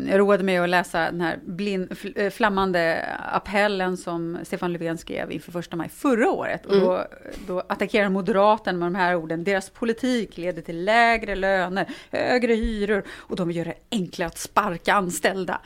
jag 0.08 0.18
roade 0.18 0.44
mig 0.44 0.58
att 0.58 0.68
läsa 0.68 0.98
den 0.98 1.20
här 1.20 1.38
blind, 1.46 1.92
eh, 2.16 2.30
flammande 2.30 3.04
appellen 3.32 3.96
som 3.96 4.38
Stefan 4.42 4.72
Löfven 4.72 4.98
skrev 4.98 5.32
inför 5.32 5.52
första 5.52 5.76
maj 5.76 5.88
förra 5.88 6.30
året. 6.30 6.66
Och 6.66 6.76
då, 6.76 7.04
då 7.46 7.60
attackerar 7.60 8.08
Moderaterna 8.08 8.78
med 8.78 8.86
de 8.86 8.94
här 8.94 9.16
orden. 9.16 9.44
Deras 9.44 9.70
politik 9.70 10.36
leder 10.36 10.62
till 10.62 10.84
lägre 10.84 11.34
löner, 11.34 11.86
högre 12.10 12.54
hyror 12.54 13.04
och 13.10 13.36
de 13.36 13.48
vill 13.48 13.56
göra 13.56 13.68
det 13.68 13.96
enklare 13.96 14.26
att 14.26 14.38
sparka 14.38 14.94
anställda. 14.94 15.60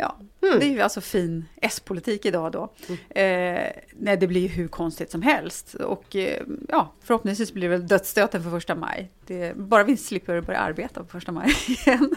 Ja, 0.00 0.16
det 0.40 0.66
är 0.66 0.70
ju 0.70 0.80
alltså 0.80 1.00
fin 1.00 1.44
S-politik 1.62 2.26
idag 2.26 2.52
då. 2.52 2.72
Eh, 3.20 3.72
nej, 3.92 4.16
det 4.20 4.26
blir 4.26 4.40
ju 4.40 4.48
hur 4.48 4.68
konstigt 4.68 5.10
som 5.10 5.22
helst. 5.22 5.74
Och 5.74 6.16
eh, 6.16 6.42
ja, 6.68 6.92
förhoppningsvis 7.02 7.52
blir 7.52 7.62
det 7.62 7.68
väl 7.68 7.86
dödsstöten 7.86 8.42
för 8.42 8.50
första 8.50 8.74
maj. 8.74 9.10
Det, 9.26 9.56
bara 9.56 9.84
vi 9.84 9.96
slipper 9.96 10.40
börja 10.40 10.58
arbeta 10.58 11.02
på 11.02 11.08
första 11.08 11.32
maj 11.32 11.54
igen. 11.68 12.10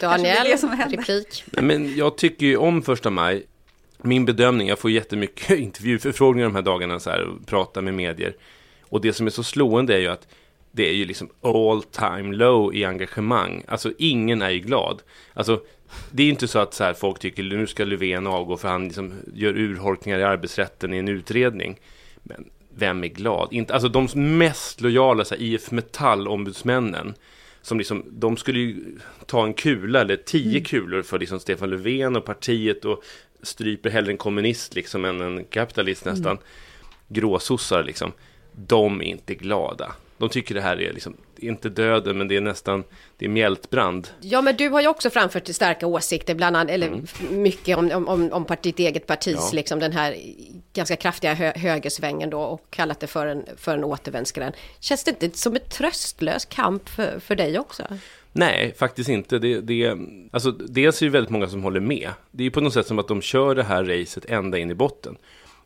Daniel, 0.00 0.36
det 0.44 0.96
replik. 0.96 1.44
Nej, 1.46 1.64
Men 1.64 1.96
jag 1.96 2.16
tycker 2.16 2.46
ju 2.46 2.56
om 2.56 2.82
första 2.82 3.10
maj. 3.10 3.46
Min 4.02 4.24
bedömning, 4.24 4.68
jag 4.68 4.78
får 4.78 4.90
jättemycket 4.90 5.50
intervjuförfrågningar 5.58 6.46
de 6.48 6.54
här 6.54 6.62
dagarna 6.62 7.00
så 7.00 7.10
här, 7.10 7.22
och 7.22 7.46
pratar 7.46 7.82
med 7.82 7.94
medier. 7.94 8.36
Och 8.88 9.00
det 9.00 9.12
som 9.12 9.26
är 9.26 9.30
så 9.30 9.42
slående 9.42 9.94
är 9.94 9.98
ju 9.98 10.08
att 10.08 10.28
det 10.76 10.88
är 10.88 10.94
ju 10.94 11.04
liksom 11.04 11.28
all 11.40 11.82
time 11.82 12.36
low 12.36 12.74
i 12.74 12.84
engagemang. 12.84 13.64
Alltså 13.68 13.92
ingen 13.98 14.42
är 14.42 14.50
ju 14.50 14.58
glad. 14.58 15.02
Alltså 15.34 15.60
det 16.10 16.22
är 16.22 16.24
ju 16.24 16.30
inte 16.30 16.48
så 16.48 16.58
att 16.58 16.74
så 16.74 16.84
här, 16.84 16.94
folk 16.94 17.18
tycker 17.18 17.42
nu 17.42 17.66
ska 17.66 17.84
Löfven 17.84 18.26
avgå 18.26 18.56
för 18.56 18.68
han 18.68 18.84
liksom 18.84 19.14
gör 19.34 19.56
urholkningar 19.56 20.18
i 20.18 20.22
arbetsrätten 20.22 20.94
i 20.94 20.98
en 20.98 21.08
utredning. 21.08 21.80
Men 22.22 22.44
vem 22.74 23.04
är 23.04 23.08
glad? 23.08 23.48
Inte, 23.50 23.74
alltså 23.74 23.88
de 23.88 24.08
mest 24.38 24.80
lojala 24.80 25.24
så 25.24 25.34
här, 25.34 25.42
IF 25.42 25.70
Metall-ombudsmännen 25.70 27.14
som 27.62 27.78
liksom, 27.78 28.04
de 28.08 28.36
skulle 28.36 28.58
ju 28.58 28.98
ta 29.26 29.44
en 29.44 29.54
kula 29.54 30.00
eller 30.00 30.16
tio 30.16 30.60
kulor 30.60 31.02
för 31.02 31.18
liksom 31.18 31.40
Stefan 31.40 31.70
Löfven 31.70 32.16
och 32.16 32.24
partiet 32.24 32.84
och 32.84 33.02
stryper 33.42 33.90
hellre 33.90 34.10
en 34.10 34.18
kommunist 34.18 34.74
liksom 34.74 35.04
än 35.04 35.20
en 35.20 35.44
kapitalist 35.44 36.04
nästan. 36.04 36.38
Gråsossar 37.08 37.84
liksom. 37.84 38.12
De 38.52 39.00
är 39.00 39.04
inte 39.04 39.34
glada. 39.34 39.94
De 40.18 40.28
tycker 40.28 40.54
det 40.54 40.60
här 40.60 40.80
är 40.80 40.92
liksom, 40.92 41.16
inte 41.38 41.68
döden 41.68 42.18
men 42.18 42.28
det 42.28 42.36
är 42.36 42.40
nästan, 42.40 42.84
det 43.18 43.24
är 43.24 43.28
mjältbrand. 43.28 44.08
Ja, 44.20 44.42
men 44.42 44.56
du 44.56 44.68
har 44.68 44.80
ju 44.80 44.88
också 44.88 45.10
framfört 45.10 45.48
starka 45.48 45.86
åsikter, 45.86 46.34
bland 46.34 46.56
annat, 46.56 46.70
eller 46.70 47.00
f- 47.04 47.22
mycket 47.30 47.78
om, 47.78 47.90
om- 47.92 48.08
om, 48.08 48.32
om 48.32 48.44
part- 48.44 48.62
ditt 48.62 48.78
eget 48.78 49.06
partis, 49.06 49.36
Ja. 49.38 49.50
liksom 49.52 49.78
den 49.78 49.92
här 49.92 50.16
ganska 50.72 50.96
kraftiga 50.96 51.34
hö, 51.34 51.52
högersvängen 51.56 52.30
då 52.30 52.40
och 52.40 52.66
kallat 52.70 53.00
det 53.00 53.06
för 53.06 53.26
en, 53.26 53.44
för 53.56 53.74
en 53.74 53.84
återvändsgränd. 53.84 54.54
Känns 54.80 55.04
det 55.04 55.22
inte 55.22 55.38
som 55.38 55.56
ett 55.56 55.70
tröstlös 55.70 56.44
kamp 56.44 56.88
för, 56.88 57.20
för 57.20 57.34
dig 57.36 57.58
också? 57.58 57.82
Nej, 58.32 58.74
faktiskt 58.78 59.08
inte. 59.10 59.38
Det, 59.38 59.60
det, 59.60 59.96
alltså, 60.30 60.50
dels 60.50 61.02
är 61.02 61.06
det 61.06 61.12
väldigt 61.12 61.30
många 61.30 61.46
som 61.46 61.62
håller 61.62 61.80
med. 61.80 62.10
Det 62.30 62.42
är 62.42 62.44
ju 62.44 62.50
på 62.50 62.60
något 62.60 62.72
sätt 62.74 62.86
som 62.86 62.98
att 62.98 63.08
de 63.08 63.22
kör 63.22 63.54
det 63.54 63.62
här 63.62 63.84
racet 63.84 64.24
ända 64.24 64.58
in 64.58 64.70
i 64.70 64.74
botten. 64.74 65.16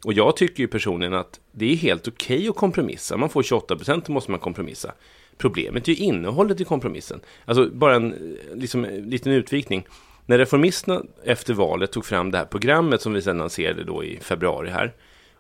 Och 0.05 0.13
jag 0.13 0.37
tycker 0.37 0.63
ju 0.63 0.69
personligen 0.69 1.15
att 1.15 1.41
det 1.53 1.73
är 1.73 1.77
helt 1.77 2.09
okej 2.09 2.49
att 2.49 2.57
kompromissa. 2.57 3.17
Man 3.17 3.29
får 3.29 3.43
28 3.43 3.77
procent, 3.77 4.05
då 4.07 4.13
måste 4.13 4.31
man 4.31 4.41
kompromissa. 4.41 4.93
Problemet 5.37 5.89
är 5.89 5.93
ju 5.93 6.05
innehållet 6.05 6.61
i 6.61 6.65
kompromissen. 6.65 7.21
Alltså 7.45 7.71
bara 7.71 7.97
en 7.97 8.37
liksom, 8.55 8.85
liten 8.85 9.33
utvikning. 9.33 9.87
När 10.27 10.39
reformisterna 10.39 11.03
efter 11.25 11.55
valet 11.55 11.93
tog 11.93 12.05
fram 12.05 12.31
det 12.31 12.39
här 12.39 12.45
programmet 12.45 13.03
som 13.03 13.13
vi 13.13 13.23
sedan 13.23 13.39
lanserade 13.39 13.85
då 13.85 14.05
i 14.05 14.19
februari 14.21 14.71
här. 14.71 14.95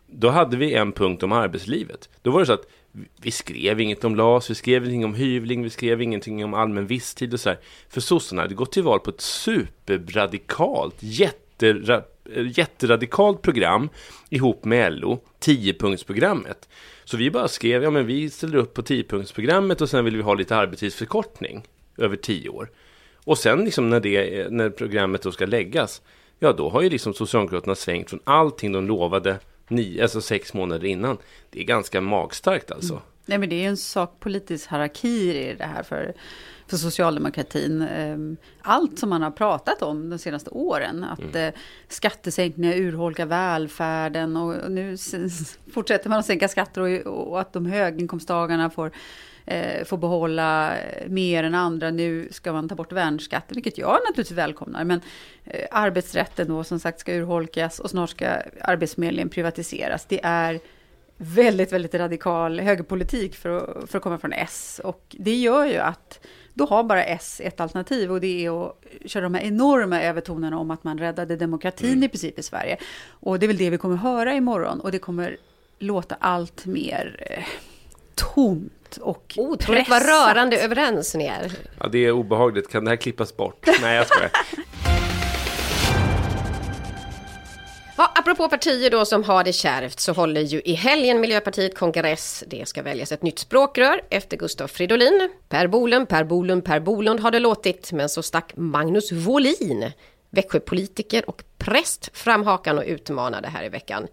Då 0.06 0.28
hade 0.28 0.56
vi 0.56 0.74
en 0.74 0.92
punkt 0.92 1.22
om 1.22 1.32
arbetslivet. 1.32 2.08
Då 2.22 2.30
var 2.30 2.40
det 2.40 2.46
så 2.46 2.52
att 2.52 2.66
vi 3.22 3.30
skrev 3.30 3.80
inget 3.80 4.04
om 4.04 4.16
LAS, 4.16 4.50
vi 4.50 4.54
skrev 4.54 4.82
ingenting 4.84 5.04
om 5.04 5.14
hyvling, 5.14 5.62
vi 5.62 5.70
skrev 5.70 6.02
ingenting 6.02 6.44
om 6.44 6.54
allmän 6.54 6.86
visstid 6.86 7.34
och 7.34 7.40
så 7.40 7.48
här. 7.48 7.58
För 7.88 8.00
sossarna 8.00 8.42
hade 8.42 8.54
gått 8.54 8.72
till 8.72 8.82
val 8.82 9.00
på 9.00 9.10
ett 9.10 9.20
superradikalt, 9.20 10.96
jättera, 11.62 12.02
jätteradikalt 12.56 13.42
program 13.42 13.88
ihop 14.30 14.64
med 14.64 15.00
LO, 15.00 15.20
10-punktsprogrammet. 15.40 16.68
Så 17.04 17.16
vi 17.16 17.30
bara 17.30 17.48
skrev, 17.48 17.82
ja 17.82 17.90
men 17.90 18.06
vi 18.06 18.30
ställer 18.30 18.58
upp 18.58 18.74
på 18.74 18.82
10-punktsprogrammet 18.82 19.82
och 19.82 19.90
sen 19.90 20.04
vill 20.04 20.16
vi 20.16 20.22
ha 20.22 20.34
lite 20.34 20.56
arbetstidsförkortning 20.56 21.62
över 21.96 22.16
10 22.16 22.48
år. 22.48 22.70
Och 23.24 23.38
sen 23.38 23.64
liksom 23.64 23.90
när, 23.90 24.00
det, 24.00 24.48
när 24.50 24.70
programmet 24.70 25.22
då 25.22 25.32
ska 25.32 25.46
läggas, 25.46 26.02
ja 26.38 26.52
då 26.52 26.70
har 26.70 26.82
ju 26.82 26.90
liksom 26.90 27.14
Socialdemokraterna 27.14 27.74
svängt 27.74 28.10
från 28.10 28.20
allting 28.24 28.72
de 28.72 28.86
lovade 28.86 29.38
nio, 29.68 30.02
alltså 30.02 30.20
sex 30.20 30.54
månader 30.54 30.86
innan. 30.86 31.18
Det 31.50 31.60
är 31.60 31.64
ganska 31.64 32.00
magstarkt 32.00 32.70
alltså. 32.70 33.02
Nej, 33.30 33.38
men 33.38 33.48
det 33.48 33.56
är 33.56 33.60
ju 33.60 33.66
en 33.66 33.76
sak 33.76 34.20
politisk 34.20 34.68
harakiri 34.68 35.50
i 35.50 35.54
det 35.54 35.64
här 35.64 35.82
för, 35.82 36.14
för 36.66 36.76
socialdemokratin. 36.76 37.82
Ehm, 37.82 38.36
Allt 38.62 38.98
som 38.98 39.10
man 39.10 39.22
har 39.22 39.30
pratat 39.30 39.82
om 39.82 40.10
de 40.10 40.18
senaste 40.18 40.50
åren, 40.50 41.04
att 41.04 41.34
eh, 41.34 41.48
skattesänkningar 41.88 42.76
urholkar 42.76 43.26
välfärden 43.26 44.36
och 44.36 44.70
nu 44.70 44.96
fortsätter 45.72 46.08
man 46.08 46.18
att 46.18 46.26
sänka 46.26 46.48
skatter 46.48 46.80
och, 46.80 47.28
och 47.28 47.40
att 47.40 47.52
de 47.52 47.66
höginkomsttagarna 47.66 48.70
får, 48.70 48.90
eh, 49.46 49.84
får 49.84 49.96
behålla 49.98 50.78
eh, 50.78 51.08
mer 51.08 51.44
än 51.44 51.54
andra. 51.54 51.90
Nu 51.90 52.28
ska 52.30 52.52
man 52.52 52.68
ta 52.68 52.74
bort 52.74 52.92
värnskatten, 52.92 53.54
vilket 53.54 53.78
jag 53.78 53.98
naturligtvis 54.08 54.38
välkomnar. 54.38 54.84
Men 54.84 55.00
eh, 55.44 55.66
arbetsrätten 55.70 56.48
då 56.48 56.64
som 56.64 56.80
sagt 56.80 57.00
ska 57.00 57.14
urholkas 57.14 57.78
och 57.78 57.90
snart 57.90 58.10
ska 58.10 58.28
Arbetsförmedlingen 58.60 59.28
privatiseras. 59.28 60.06
Det 60.06 60.20
är 60.22 60.60
väldigt, 61.22 61.72
väldigt 61.72 61.94
radikal 61.94 62.60
högerpolitik 62.60 63.34
för 63.34 63.56
att, 63.56 63.90
för 63.90 63.98
att 63.98 64.04
komma 64.04 64.18
från 64.18 64.32
S. 64.32 64.80
Och 64.84 65.04
det 65.18 65.34
gör 65.34 65.66
ju 65.66 65.76
att 65.76 66.20
då 66.54 66.66
har 66.66 66.84
bara 66.84 67.04
S 67.04 67.40
ett 67.44 67.60
alternativ 67.60 68.12
och 68.12 68.20
det 68.20 68.46
är 68.46 68.66
att 68.66 68.76
köra 69.06 69.22
de 69.22 69.34
här 69.34 69.42
enorma 69.42 70.02
övertonerna 70.02 70.58
om 70.58 70.70
att 70.70 70.84
man 70.84 70.98
räddade 70.98 71.36
demokratin 71.36 72.02
i 72.02 72.08
princip 72.08 72.38
i 72.38 72.42
Sverige. 72.42 72.76
Och 73.08 73.38
det 73.38 73.46
är 73.46 73.48
väl 73.48 73.56
det 73.56 73.70
vi 73.70 73.78
kommer 73.78 73.96
höra 73.96 74.34
imorgon 74.34 74.80
och 74.80 74.92
det 74.92 74.98
kommer 74.98 75.36
låta 75.78 76.14
allt 76.20 76.66
mer 76.66 77.26
eh, 77.30 77.44
tomt 78.14 78.98
och 79.00 79.34
Otroligt 79.38 79.88
vad 79.88 80.02
pressat. 80.02 80.28
rörande 80.28 80.60
överens 80.60 81.14
ni 81.14 81.24
är. 81.24 81.52
Ja, 81.80 81.88
det 81.88 81.98
är 81.98 82.12
obehagligt. 82.12 82.68
Kan 82.70 82.84
det 82.84 82.90
här 82.90 82.96
klippas 82.96 83.36
bort? 83.36 83.66
Nej, 83.82 83.96
jag 83.96 84.06
skojar. 84.06 84.30
Ja, 88.00 88.12
apropå 88.14 88.48
partier 88.48 88.90
då 88.90 89.04
som 89.04 89.24
har 89.24 89.44
det 89.44 89.52
kärvt 89.52 90.00
så 90.00 90.12
håller 90.12 90.40
ju 90.40 90.60
i 90.64 90.74
helgen 90.74 91.20
Miljöpartiet 91.20 91.78
kongress. 91.78 92.44
Det 92.46 92.68
ska 92.68 92.82
väljas 92.82 93.12
ett 93.12 93.22
nytt 93.22 93.38
språkrör 93.38 94.00
efter 94.10 94.36
Gustav 94.36 94.68
Fridolin. 94.68 95.30
Per 95.48 95.66
Bolund, 95.66 96.08
Per 96.08 96.24
Bolund, 96.24 96.64
Per 96.64 96.80
Bolund 96.80 97.20
har 97.20 97.30
det 97.30 97.38
låtit, 97.38 97.92
men 97.92 98.08
så 98.08 98.22
stack 98.22 98.52
Magnus 98.56 99.12
Wåhlin, 99.12 99.92
Växjöpolitiker 100.30 101.28
och 101.30 101.42
präst, 101.58 102.16
fram 102.16 102.44
hakan 102.44 102.78
och 102.78 102.84
utmanade 102.86 103.48
här 103.48 103.64
i 103.64 103.68
veckan. 103.68 104.06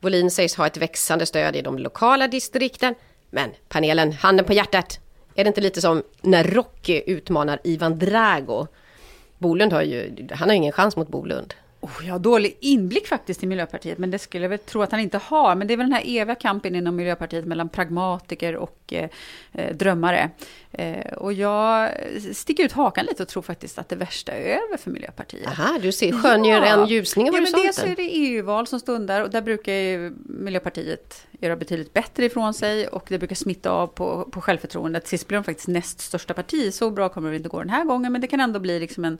Wåhlin 0.00 0.30
sägs 0.30 0.56
ha 0.56 0.66
ett 0.66 0.76
växande 0.76 1.26
stöd 1.26 1.56
i 1.56 1.62
de 1.62 1.78
lokala 1.78 2.28
distrikten. 2.28 2.94
Men 3.30 3.50
panelen, 3.68 4.12
handen 4.12 4.46
på 4.46 4.52
hjärtat, 4.52 5.00
är 5.34 5.44
det 5.44 5.48
inte 5.48 5.60
lite 5.60 5.80
som 5.80 6.02
när 6.20 6.44
Rocky 6.44 7.02
utmanar 7.06 7.60
Ivan 7.64 7.98
Drago? 7.98 8.66
Bolund 9.38 9.72
har 9.72 9.82
ju, 9.82 10.28
han 10.30 10.48
har 10.48 10.54
ju 10.54 10.56
ingen 10.56 10.72
chans 10.72 10.96
mot 10.96 11.08
Bolund. 11.08 11.54
Oh, 11.84 12.06
jag 12.06 12.14
har 12.14 12.18
dålig 12.18 12.56
inblick 12.60 13.06
faktiskt 13.06 13.42
i 13.42 13.46
Miljöpartiet, 13.46 13.98
men 13.98 14.10
det 14.10 14.18
skulle 14.18 14.44
jag 14.44 14.48
väl 14.50 14.58
tro 14.58 14.82
att 14.82 14.90
han 14.90 15.00
inte 15.00 15.18
har. 15.18 15.54
Men 15.54 15.66
det 15.66 15.74
är 15.74 15.76
väl 15.76 15.86
den 15.86 15.92
här 15.92 16.02
eviga 16.06 16.34
kampen 16.34 16.74
inom 16.74 16.96
Miljöpartiet 16.96 17.44
mellan 17.44 17.68
pragmatiker 17.68 18.56
och 18.56 18.78
eh, 18.92 19.08
eh, 19.52 19.76
drömmare. 19.76 20.30
Eh, 20.72 21.12
och 21.12 21.32
jag 21.32 21.90
sticker 22.32 22.64
ut 22.64 22.72
hakan 22.72 23.04
lite 23.04 23.22
och 23.22 23.28
tror 23.28 23.42
faktiskt 23.42 23.78
att 23.78 23.88
det 23.88 23.96
värsta 23.96 24.32
är 24.32 24.44
över 24.44 24.76
för 24.76 24.90
Miljöpartiet. 24.90 25.46
Aha, 25.46 25.78
du 25.82 25.92
ser, 25.92 26.12
skönjer 26.12 26.62
en 26.62 26.86
ljusning 26.86 27.26
i 27.26 27.28
ja, 27.28 27.32
men 27.32 27.42
dels 27.42 27.54
horisonten. 27.54 27.92
är 27.92 27.96
det 27.96 28.16
EU-val 28.16 28.66
som 28.66 28.80
stundar 28.80 29.20
och 29.20 29.30
där 29.30 29.42
brukar 29.42 29.72
ju 29.72 30.12
Miljöpartiet 30.24 31.26
göra 31.40 31.56
betydligt 31.56 31.92
bättre 31.92 32.24
ifrån 32.24 32.54
sig 32.54 32.88
och 32.88 33.04
det 33.08 33.18
brukar 33.18 33.36
smitta 33.36 33.70
av 33.70 33.86
på, 33.86 34.28
på 34.32 34.40
självförtroendet. 34.40 35.08
Sist 35.08 35.28
blev 35.28 35.40
de 35.40 35.44
faktiskt 35.44 35.68
näst 35.68 36.00
största 36.00 36.34
parti, 36.34 36.74
så 36.74 36.90
bra 36.90 37.08
kommer 37.08 37.30
det 37.30 37.36
inte 37.36 37.48
gå 37.48 37.58
den 37.58 37.70
här 37.70 37.84
gången, 37.84 38.12
men 38.12 38.20
det 38.20 38.26
kan 38.26 38.40
ändå 38.40 38.60
bli 38.60 38.80
liksom 38.80 39.04
en 39.04 39.18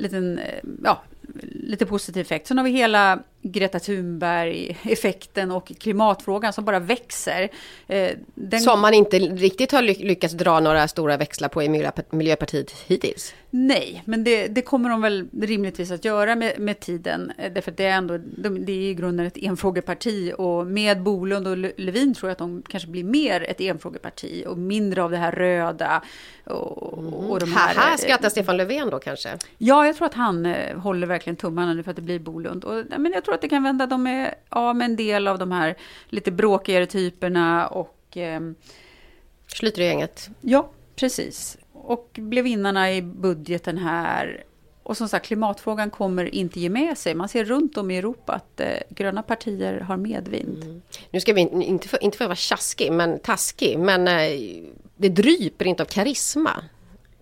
liten, 0.00 0.38
eh, 0.38 0.60
ja, 0.84 1.02
lite 1.44 1.86
positiv 1.86 2.20
effekt. 2.20 2.46
Sen 2.46 2.58
har 2.58 2.64
vi 2.64 2.70
hela 2.70 3.22
Greta 3.42 3.78
Thunberg-effekten 3.78 5.50
och 5.50 5.72
klimatfrågan 5.78 6.52
som 6.52 6.64
bara 6.64 6.78
växer. 6.78 7.48
Eh, 7.88 8.10
Den 8.34 8.60
Som 8.60 8.80
man 8.80 8.94
inte 8.94 9.18
riktigt 9.18 9.72
har 9.72 9.82
ly- 9.82 10.04
lyckats 10.06 10.34
dra 10.34 10.60
några 10.60 10.88
stora 10.88 11.16
växlar 11.16 11.48
på 11.48 11.62
i 11.62 11.68
Miljöpa- 11.68 12.02
Miljöpartiet 12.16 12.70
hittills. 12.86 13.34
Nej, 13.50 14.02
men 14.04 14.24
det, 14.24 14.46
det 14.46 14.62
kommer 14.62 14.90
de 14.90 15.00
väl 15.02 15.28
rimligtvis 15.42 15.90
att 15.90 16.04
göra 16.04 16.36
med, 16.36 16.58
med 16.58 16.80
tiden. 16.80 17.32
Eh, 17.38 17.52
Därför 17.52 17.70
att 17.70 17.76
det 17.76 17.84
är 17.84 17.96
ändå, 17.96 18.18
de, 18.18 18.64
det 18.64 18.72
är 18.72 18.90
i 18.90 18.94
grunden 18.94 19.26
ett 19.26 19.36
enfrågeparti 19.36 20.32
och 20.38 20.66
med 20.66 21.02
Bolund 21.02 21.46
och 21.48 21.56
Le- 21.56 21.72
Levin 21.76 22.14
tror 22.14 22.28
jag 22.28 22.32
att 22.32 22.38
de 22.38 22.62
kanske 22.68 22.88
blir 22.88 23.04
mer 23.04 23.42
ett 23.50 23.60
enfrågeparti 23.60 24.44
och 24.46 24.58
mindre 24.58 25.02
av 25.02 25.10
det 25.10 25.16
här 25.16 25.32
röda 25.32 26.02
och, 26.46 27.30
och 27.30 27.40
de 27.40 27.52
här... 27.52 27.74
Haha, 27.74 27.96
skrattar 27.98 28.28
Stefan 28.28 28.56
Löfven 28.56 28.90
då 28.90 28.98
kanske? 28.98 29.28
Ja, 29.58 29.86
jag 29.86 29.96
tror 29.96 30.06
att 30.06 30.14
han 30.14 30.46
eh, 30.46 30.78
håller 30.78 31.06
verkligen 31.06 31.36
tummarna 31.36 31.74
nu 31.74 31.82
för 31.82 31.90
att 31.90 31.96
det 31.96 32.02
blir 32.02 32.18
Bolund. 32.18 32.64
Och, 32.64 32.84
men 32.98 33.12
jag 33.12 33.24
tror 33.24 33.29
att 33.32 33.40
det 33.40 33.48
kan 33.48 33.62
vända. 33.62 33.86
De 33.86 34.06
är 34.06 34.34
av 34.48 34.76
med 34.76 34.84
en 34.84 34.96
del 34.96 35.28
av 35.28 35.38
de 35.38 35.52
här 35.52 35.76
lite 36.08 36.30
bråkigare 36.30 36.86
typerna 36.86 37.68
och... 37.68 38.16
Eh, 38.16 38.40
Schlyter-gänget. 39.46 40.30
Ja, 40.40 40.70
precis. 40.96 41.58
Och 41.72 42.10
blev 42.12 42.44
vinnarna 42.44 42.92
i 42.92 43.02
budgeten 43.02 43.78
här. 43.78 44.44
Och 44.82 44.96
som 44.96 45.08
sagt, 45.08 45.26
klimatfrågan 45.26 45.90
kommer 45.90 46.34
inte 46.34 46.60
ge 46.60 46.68
med 46.68 46.98
sig. 46.98 47.14
Man 47.14 47.28
ser 47.28 47.44
runt 47.44 47.76
om 47.76 47.90
i 47.90 47.98
Europa 47.98 48.32
att 48.32 48.60
eh, 48.60 48.76
gröna 48.88 49.22
partier 49.22 49.80
har 49.80 49.96
medvind. 49.96 50.64
Mm. 50.64 50.82
Nu 51.10 51.20
ska 51.20 51.32
vi 51.32 51.40
inte 51.40 51.88
för, 51.88 52.02
inte 52.02 52.18
för 52.18 52.24
att 52.24 52.28
vara 52.28 52.36
tjaskig, 52.36 52.92
men 52.92 53.18
taskig, 53.18 53.78
men 53.78 54.08
eh, 54.08 54.64
det 54.96 55.08
dryper 55.08 55.64
inte 55.64 55.82
av 55.82 55.86
karisma 55.86 56.64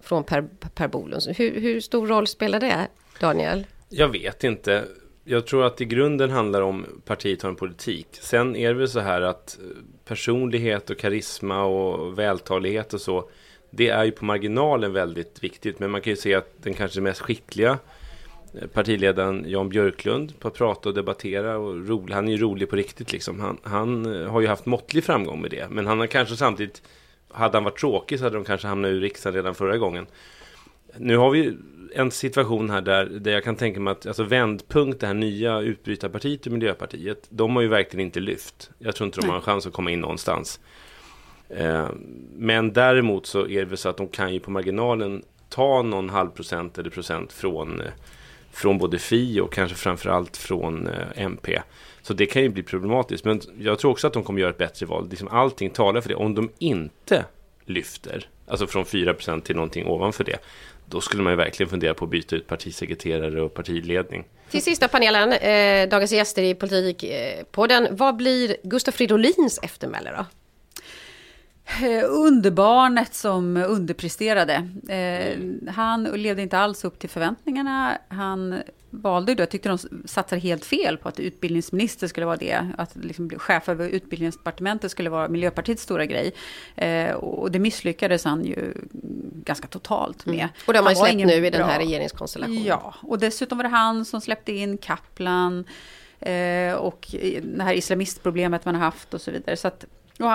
från 0.02 0.24
Per, 0.24 0.42
per 0.74 0.88
Bolund. 0.88 1.22
Hur, 1.36 1.60
hur 1.60 1.80
stor 1.80 2.06
roll 2.06 2.26
spelar 2.26 2.60
det, 2.60 2.88
Daniel? 3.20 3.66
Jag 3.88 4.08
vet 4.08 4.44
inte. 4.44 4.84
Jag 5.30 5.46
tror 5.46 5.64
att 5.64 5.80
i 5.80 5.84
grunden 5.84 6.30
handlar 6.30 6.62
om 6.62 6.86
partiet 7.04 7.42
har 7.42 7.50
en 7.50 7.56
politik. 7.56 8.06
Sen 8.12 8.56
är 8.56 8.68
det 8.68 8.74
väl 8.74 8.88
så 8.88 9.00
här 9.00 9.22
att 9.22 9.58
eh, 9.62 9.82
personlighet 10.04 10.90
och 10.90 10.98
karisma 10.98 11.64
och 11.64 12.18
vältalighet 12.18 12.94
och 12.94 13.00
så 13.00 13.30
det 13.70 13.88
är 13.88 14.04
ju 14.04 14.10
på 14.10 14.24
marginalen 14.24 14.92
väldigt 14.92 15.44
viktigt. 15.44 15.78
Men 15.78 15.90
man 15.90 16.00
kan 16.00 16.10
ju 16.10 16.16
se 16.16 16.34
att 16.34 16.62
den 16.62 16.74
kanske 16.74 17.00
mest 17.00 17.20
skickliga 17.20 17.78
eh, 18.54 18.66
partiledaren 18.68 19.44
Jan 19.46 19.68
Björklund 19.68 20.40
på 20.40 20.48
att 20.48 20.54
prata 20.54 20.88
och 20.88 20.94
debattera. 20.94 21.58
Och 21.58 21.88
rolig, 21.88 22.14
han 22.14 22.28
är 22.28 22.32
ju 22.32 22.38
rolig 22.38 22.70
på 22.70 22.76
riktigt 22.76 23.12
liksom. 23.12 23.40
Han, 23.40 23.58
han 23.62 24.22
eh, 24.22 24.30
har 24.30 24.40
ju 24.40 24.46
haft 24.46 24.66
måttlig 24.66 25.04
framgång 25.04 25.40
med 25.40 25.50
det. 25.50 25.66
Men 25.70 25.86
han 25.86 25.98
har 25.98 26.06
kanske 26.06 26.36
samtidigt, 26.36 26.82
hade 27.30 27.56
han 27.56 27.64
varit 27.64 27.78
tråkig 27.78 28.18
så 28.18 28.24
hade 28.24 28.36
de 28.36 28.44
kanske 28.44 28.68
hamnat 28.68 28.88
ur 28.88 29.00
riksdagen 29.00 29.34
redan 29.34 29.54
förra 29.54 29.76
gången. 29.76 30.06
Nu 30.98 31.16
har 31.16 31.30
vi 31.30 31.56
en 31.94 32.10
situation 32.10 32.70
här 32.70 32.80
där, 32.80 33.06
där 33.06 33.32
jag 33.32 33.44
kan 33.44 33.56
tänka 33.56 33.80
mig 33.80 33.90
att 33.90 34.06
alltså 34.06 34.22
vändpunkt, 34.22 35.00
det 35.00 35.06
här 35.06 35.14
nya 35.14 35.60
utbrytarpartiet 35.60 36.46
och 36.46 36.52
Miljöpartiet, 36.52 37.26
de 37.28 37.56
har 37.56 37.62
ju 37.62 37.68
verkligen 37.68 38.06
inte 38.06 38.20
lyft. 38.20 38.70
Jag 38.78 38.94
tror 38.96 39.06
inte 39.06 39.20
de 39.20 39.28
har 39.28 39.36
en 39.36 39.42
chans 39.42 39.66
att 39.66 39.72
komma 39.72 39.90
in 39.90 40.00
någonstans. 40.00 40.60
Eh, 41.48 41.88
men 42.36 42.72
däremot 42.72 43.26
så 43.26 43.40
är 43.40 43.58
det 43.58 43.64
väl 43.64 43.76
så 43.76 43.88
att 43.88 43.96
de 43.96 44.08
kan 44.08 44.34
ju 44.34 44.40
på 44.40 44.50
marginalen 44.50 45.22
ta 45.48 45.82
någon 45.82 46.10
halv 46.10 46.30
procent 46.30 46.78
eller 46.78 46.90
procent 46.90 47.32
från, 47.32 47.80
eh, 47.80 47.86
från 48.52 48.78
både 48.78 48.98
Fi 48.98 49.40
och 49.40 49.52
kanske 49.52 49.76
framförallt 49.76 50.36
från 50.36 50.86
eh, 50.86 51.22
MP. 51.22 51.62
Så 52.02 52.14
det 52.14 52.26
kan 52.26 52.42
ju 52.42 52.48
bli 52.48 52.62
problematiskt. 52.62 53.24
Men 53.24 53.40
jag 53.58 53.78
tror 53.78 53.90
också 53.90 54.06
att 54.06 54.12
de 54.12 54.22
kommer 54.22 54.40
göra 54.40 54.50
ett 54.50 54.58
bättre 54.58 54.86
val. 54.86 55.08
Liksom 55.10 55.28
allting 55.28 55.70
talar 55.70 56.00
för 56.00 56.08
det. 56.08 56.14
Om 56.14 56.34
de 56.34 56.50
inte 56.58 57.24
lyfter, 57.64 58.28
alltså 58.46 58.66
från 58.66 58.84
4 58.84 59.14
procent 59.14 59.44
till 59.44 59.56
någonting 59.56 59.86
ovanför 59.86 60.24
det, 60.24 60.38
då 60.88 61.00
skulle 61.00 61.22
man 61.22 61.32
ju 61.32 61.36
verkligen 61.36 61.70
fundera 61.70 61.94
på 61.94 62.04
att 62.04 62.10
byta 62.10 62.36
ut 62.36 62.46
partisekreterare 62.46 63.42
och 63.42 63.54
partiledning. 63.54 64.24
Till 64.50 64.62
sista 64.62 64.88
panelen, 64.88 65.32
eh, 65.32 65.88
dagens 65.88 66.12
gäster 66.12 66.42
i 66.42 66.54
Politikpodden. 66.54 67.86
Eh, 67.86 67.92
Vad 67.92 68.16
blir 68.16 68.56
Gustaf 68.62 68.94
Fridolins 68.94 69.58
eftermäle 69.62 70.10
då? 70.16 70.26
Eh, 71.86 72.04
underbarnet 72.08 73.14
som 73.14 73.56
underpresterade. 73.56 74.68
Eh, 74.88 75.38
han 75.72 76.04
levde 76.04 76.42
inte 76.42 76.58
alls 76.58 76.84
upp 76.84 76.98
till 76.98 77.10
förväntningarna. 77.10 77.98
Han 78.08 78.62
valde 78.90 79.34
då, 79.34 79.42
jag 79.42 79.50
tyckte 79.50 79.68
de 79.68 79.78
satsade 80.04 80.40
helt 80.40 80.64
fel 80.64 80.96
på 80.96 81.08
att 81.08 81.20
utbildningsminister 81.20 82.06
skulle 82.06 82.26
vara 82.26 82.36
det. 82.36 82.66
Att 82.78 82.96
liksom 82.96 83.30
chef 83.30 83.68
över 83.68 83.88
utbildningsdepartementet 83.88 84.90
skulle 84.90 85.10
vara 85.10 85.28
Miljöpartiets 85.28 85.82
stora 85.82 86.06
grej. 86.06 86.32
Eh, 86.76 87.10
och 87.14 87.50
det 87.50 87.58
misslyckades 87.58 88.24
han 88.24 88.44
ju 88.44 88.74
ganska 89.48 89.68
totalt 89.68 90.26
med. 90.26 90.34
Mm. 90.34 90.48
Och 90.66 90.72
det 90.72 90.78
har 90.78 90.84
man 90.84 90.96
släppt 90.96 91.26
nu 91.26 91.46
i 91.46 91.50
den 91.50 91.68
här 91.68 91.78
regeringskonstellationen. 91.78 92.64
Ja, 92.64 92.94
och 93.02 93.18
dessutom 93.18 93.58
var 93.58 93.62
det 93.62 93.68
han 93.68 94.04
som 94.04 94.20
släppte 94.20 94.52
in 94.52 94.78
Kaplan. 94.78 95.64
Eh, 96.20 96.74
och 96.74 97.06
det 97.42 97.62
här 97.62 97.72
islamistproblemet 97.72 98.64
man 98.64 98.74
har 98.74 98.82
haft 98.82 99.14
och 99.14 99.20
så 99.20 99.30
vidare. 99.30 99.56
Så 99.56 99.68
att 99.68 99.84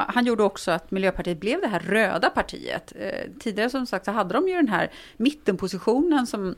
han 0.07 0.25
gjorde 0.25 0.43
också 0.43 0.71
att 0.71 0.91
Miljöpartiet 0.91 1.39
blev 1.39 1.61
det 1.61 1.67
här 1.67 1.79
röda 1.79 2.29
partiet. 2.29 2.93
Eh, 2.99 3.29
tidigare 3.39 3.69
som 3.69 3.85
sagt 3.85 4.05
så 4.05 4.11
hade 4.11 4.33
de 4.33 4.47
ju 4.47 4.55
den 4.55 4.67
här 4.67 4.91
mittenpositionen 5.17 6.27
som, 6.27 6.55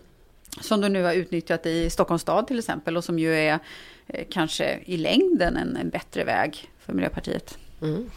som 0.62 0.82
de 0.82 0.90
nu 0.90 1.04
har 1.04 1.14
utnyttjat 1.14 1.66
i 1.66 1.90
Stockholms 1.90 2.22
stad 2.22 2.48
till 2.48 2.60
exempel 2.60 2.98
och 2.98 3.04
som 3.04 3.20
ju 3.20 3.36
är 3.36 3.60
eh, 4.08 4.26
kanske 4.30 4.80
i 4.86 4.98
längden 4.98 5.58
en, 5.58 5.78
en 5.78 5.90
bättre 5.90 6.24
väg 6.24 6.70
för 6.80 6.94
Miljöpartiet. 6.94 7.58
Mm. 7.82 8.10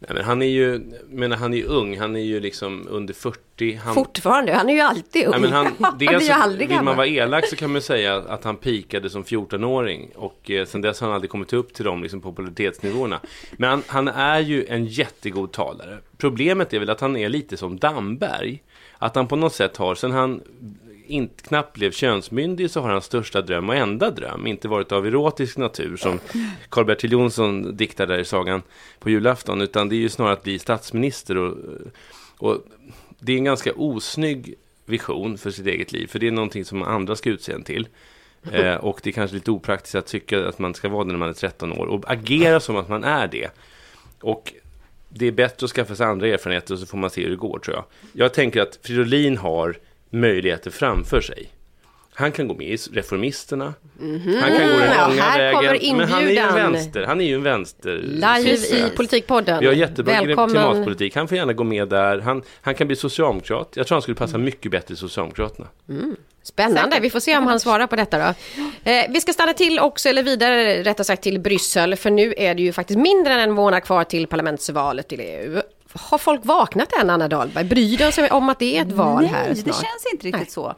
Nej, 0.00 0.10
men 0.14 0.24
han 0.24 0.42
är 0.42 0.46
ju, 0.46 0.80
menar, 1.08 1.36
han 1.36 1.54
är 1.54 1.64
ung, 1.64 1.98
han 1.98 2.16
är 2.16 2.20
ju 2.20 2.40
liksom 2.40 2.86
under 2.90 3.14
40. 3.14 3.74
Han... 3.74 3.94
Fortfarande, 3.94 4.52
han 4.52 4.68
är 4.68 4.74
ju 4.74 4.80
alltid 4.80 5.24
ung. 5.26 5.30
Nej, 5.30 5.40
men 5.40 5.52
han, 5.52 5.66
dels, 5.98 6.28
han 6.28 6.58
vill 6.58 6.82
man 6.82 6.96
vara 6.96 7.06
elak 7.06 7.46
så 7.46 7.56
kan 7.56 7.72
man 7.72 7.82
säga 7.82 8.16
att 8.16 8.44
han 8.44 8.56
pikade 8.56 9.10
som 9.10 9.24
14-åring. 9.24 10.10
Och 10.14 10.50
eh, 10.50 10.66
sen 10.66 10.80
dess 10.80 11.00
har 11.00 11.08
han 11.08 11.14
aldrig 11.14 11.30
kommit 11.30 11.52
upp 11.52 11.74
till 11.74 11.84
de 11.84 12.02
liksom, 12.02 12.20
popularitetsnivåerna. 12.20 13.20
Men 13.52 13.70
han, 13.70 13.82
han, 13.86 14.08
är 14.08 14.40
ju 14.40 14.66
en 14.66 14.86
jättegod 14.86 15.52
talare. 15.52 15.98
Problemet 16.18 16.74
är 16.74 16.78
väl 16.78 16.90
att 16.90 17.00
han 17.00 17.16
är 17.16 17.28
lite 17.28 17.56
som 17.56 17.78
Damberg. 17.78 18.62
Att 18.98 19.16
han 19.16 19.28
på 19.28 19.36
något 19.36 19.54
sätt 19.54 19.76
har, 19.76 19.94
sen 19.94 20.10
han 20.10 20.40
inte, 21.08 21.42
knappt 21.42 21.72
blev 21.74 21.92
könsmyndig 21.92 22.70
så 22.70 22.80
har 22.80 22.90
hans 22.90 23.04
största 23.04 23.40
dröm 23.42 23.68
och 23.68 23.76
enda 23.76 24.10
dröm 24.10 24.46
inte 24.46 24.68
varit 24.68 24.92
av 24.92 25.06
erotisk 25.06 25.56
natur 25.56 25.96
som 25.96 26.20
Karl-Bertil 26.68 27.12
Jonsson 27.12 27.76
diktar 27.76 28.06
där 28.06 28.18
i 28.18 28.24
sagan 28.24 28.62
på 28.98 29.10
julafton 29.10 29.60
utan 29.60 29.88
det 29.88 29.94
är 29.94 29.98
ju 29.98 30.08
snarare 30.08 30.32
att 30.32 30.42
bli 30.42 30.58
statsminister 30.58 31.36
och, 31.36 31.56
och 32.38 32.64
det 33.18 33.32
är 33.32 33.36
en 33.36 33.44
ganska 33.44 33.72
osnygg 33.72 34.54
vision 34.84 35.38
för 35.38 35.50
sitt 35.50 35.66
eget 35.66 35.92
liv 35.92 36.06
för 36.06 36.18
det 36.18 36.26
är 36.26 36.30
någonting 36.30 36.64
som 36.64 36.82
andra 36.82 37.16
ska 37.16 37.30
utse 37.30 37.52
en 37.52 37.64
till. 37.64 37.88
Eh, 38.52 38.74
och 38.74 39.00
det 39.02 39.10
är 39.10 39.12
kanske 39.12 39.34
lite 39.34 39.50
opraktiskt 39.50 39.94
att 39.94 40.06
tycka 40.06 40.48
att 40.48 40.58
man 40.58 40.74
ska 40.74 40.88
vara 40.88 41.04
det 41.04 41.12
när 41.12 41.18
man 41.18 41.28
är 41.28 41.32
13 41.32 41.72
år 41.72 41.86
och 41.86 42.10
agera 42.10 42.60
som 42.60 42.76
att 42.76 42.88
man 42.88 43.04
är 43.04 43.26
det. 43.26 43.50
Och 44.20 44.52
det 45.08 45.26
är 45.26 45.32
bättre 45.32 45.64
att 45.64 45.70
skaffa 45.70 45.94
sig 45.94 46.06
andra 46.06 46.26
erfarenheter 46.26 46.74
och 46.74 46.80
så 46.80 46.86
får 46.86 46.98
man 46.98 47.10
se 47.10 47.22
hur 47.22 47.30
det 47.30 47.36
går 47.36 47.58
tror 47.58 47.76
jag. 47.76 47.84
Jag 48.12 48.34
tänker 48.34 48.60
att 48.60 48.78
Fridolin 48.82 49.36
har 49.36 49.76
möjligheter 50.10 50.70
framför 50.70 51.20
sig. 51.20 51.50
Han 52.18 52.32
kan 52.32 52.48
gå 52.48 52.54
med 52.54 52.66
i 52.66 52.76
Reformisterna. 52.76 53.74
Mm 54.00 54.18
-hmm. 54.18 54.40
Han 54.40 54.56
kan 54.56 54.68
gå 54.68 54.76
den 54.78 55.08
långa 55.08 55.16
ja, 55.16 55.60
vägen. 55.60 55.96
Men 55.96 56.08
han 56.08 56.22
är 56.22 56.30
ju 56.30 56.38
en 56.38 56.54
vänster. 56.54 57.04
Han 57.04 57.20
är 57.20 57.24
ju 57.24 57.34
en 57.34 57.42
vänster. 57.42 57.96
Live 58.02 58.50
i 58.50 58.90
Politikpodden. 58.96 59.60
Vi 59.60 59.66
har 59.66 59.74
jättebra 59.74 60.12
Välkommen. 60.12 60.50
klimatpolitik. 60.50 61.16
Han 61.16 61.28
får 61.28 61.36
gärna 61.36 61.52
gå 61.52 61.64
med 61.64 61.88
där. 61.88 62.18
Han, 62.18 62.42
han 62.60 62.74
kan 62.74 62.86
bli 62.86 62.96
socialdemokrat. 62.96 63.72
Jag 63.74 63.86
tror 63.86 63.96
han 63.96 64.02
skulle 64.02 64.14
passa 64.14 64.34
mm. 64.34 64.44
mycket 64.44 64.70
bättre 64.70 64.94
i 64.94 64.96
Socialdemokraterna. 64.96 65.68
Mm. 65.88 66.16
Spännande, 66.42 66.82
Säkert. 66.82 67.02
vi 67.02 67.10
får 67.10 67.20
se 67.20 67.38
om 67.38 67.46
han 67.46 67.60
svarar 67.60 67.86
på 67.86 67.96
detta 67.96 68.18
då. 68.18 68.34
Eh, 68.90 69.04
vi 69.08 69.20
ska 69.20 69.32
stanna 69.32 69.52
till 69.52 69.78
också, 69.78 70.08
eller 70.08 70.22
vidare 70.22 70.82
rättare 70.82 71.04
sagt 71.04 71.22
till 71.22 71.40
Bryssel, 71.40 71.96
för 71.96 72.10
nu 72.10 72.34
är 72.36 72.54
det 72.54 72.62
ju 72.62 72.72
faktiskt 72.72 72.98
mindre 72.98 73.34
än 73.34 73.40
en 73.40 73.52
månad 73.52 73.84
kvar 73.84 74.04
till 74.04 74.26
parlamentsvalet 74.26 75.08
till 75.08 75.20
EU. 75.20 75.60
Har 75.92 76.18
folk 76.18 76.44
vaknat 76.44 76.92
än, 76.92 77.10
Anna 77.10 77.28
Dahlberg? 77.28 77.64
Bryr 77.64 77.98
de 77.98 78.12
sig 78.12 78.30
om 78.30 78.48
att 78.48 78.58
det 78.58 78.78
är 78.78 78.82
ett 78.82 78.92
val 78.92 79.22
Nej, 79.22 79.30
här 79.32 79.44
snart? 79.44 79.56
Nej, 79.56 79.64
det 79.64 79.72
känns 79.72 80.12
inte 80.12 80.26
riktigt 80.26 80.40
Nej. 80.40 80.50
så. 80.50 80.74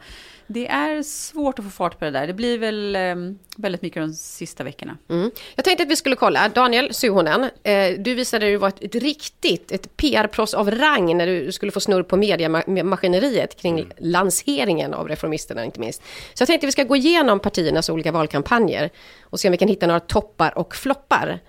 Det 0.53 0.67
är 0.67 1.03
svårt 1.03 1.59
att 1.59 1.65
få 1.65 1.71
fart 1.71 1.99
på 1.99 2.05
det 2.05 2.11
där. 2.11 2.27
Det 2.27 2.33
blir 2.33 2.57
väl 2.57 2.95
eh, 2.95 3.15
väldigt 3.57 3.81
mycket 3.81 4.03
de 4.03 4.13
sista 4.13 4.63
veckorna. 4.63 4.97
Mm. 5.09 5.31
Jag 5.55 5.65
tänkte 5.65 5.83
att 5.83 5.89
vi 5.89 5.95
skulle 5.95 6.15
kolla. 6.15 6.49
Daniel 6.49 6.93
Suhonen, 6.93 7.43
eh, 7.63 7.99
du 7.99 8.13
visade 8.13 8.45
dig 8.45 8.57
vara 8.57 8.69
ett, 8.69 8.83
ett 8.83 8.95
riktigt 8.95 9.71
ett 9.71 9.97
PR-proffs 9.97 10.53
av 10.53 10.71
rang 10.71 11.17
när 11.17 11.27
du 11.27 11.51
skulle 11.51 11.71
få 11.71 11.79
snurr 11.79 12.03
på 12.03 12.17
mediemaskineriet 12.17 13.61
kring 13.61 13.79
mm. 13.79 13.91
lanseringen 13.97 14.93
av 14.93 15.07
Reformisterna 15.07 15.65
inte 15.65 15.79
minst. 15.79 16.01
Så 16.33 16.41
jag 16.41 16.47
tänkte 16.47 16.65
att 16.65 16.67
vi 16.67 16.71
ska 16.71 16.83
gå 16.83 16.95
igenom 16.95 17.39
partiernas 17.39 17.89
olika 17.89 18.11
valkampanjer 18.11 18.89
och 19.21 19.39
se 19.39 19.47
om 19.47 19.51
vi 19.51 19.57
kan 19.57 19.67
hitta 19.67 19.87
några 19.87 19.99
toppar 19.99 20.57
och 20.57 20.75
floppar. 20.75 21.39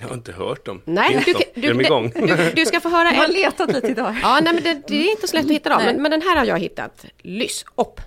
Jag 0.00 0.08
har 0.08 0.14
inte 0.14 0.32
hört 0.32 0.66
dem. 0.66 0.82
Nej, 0.84 1.22
du, 1.26 1.32
du, 1.54 1.68
är 1.68 1.74
de 1.74 1.80
igång? 1.80 2.12
Du, 2.14 2.52
du, 2.54 2.66
ska 2.66 2.80
få 2.80 2.88
höra. 2.88 3.12
Jag 3.14 3.20
har 3.20 3.28
letat 3.28 3.72
lite 3.72 3.86
idag. 3.86 4.16
Ja, 4.22 4.40
nej, 4.42 4.54
men 4.54 4.62
det, 4.62 4.82
det 4.88 5.08
är 5.08 5.10
inte 5.10 5.28
så 5.28 5.36
lätt 5.36 5.44
att 5.44 5.50
hitta 5.50 5.68
dem. 5.68 5.82
Men, 5.84 6.02
men, 6.02 6.10
den 6.10 6.22
här 6.22 6.36
har 6.36 6.44
jag 6.44 6.58
hittat. 6.58 7.04
Lys 7.22 7.64
upp. 7.74 8.00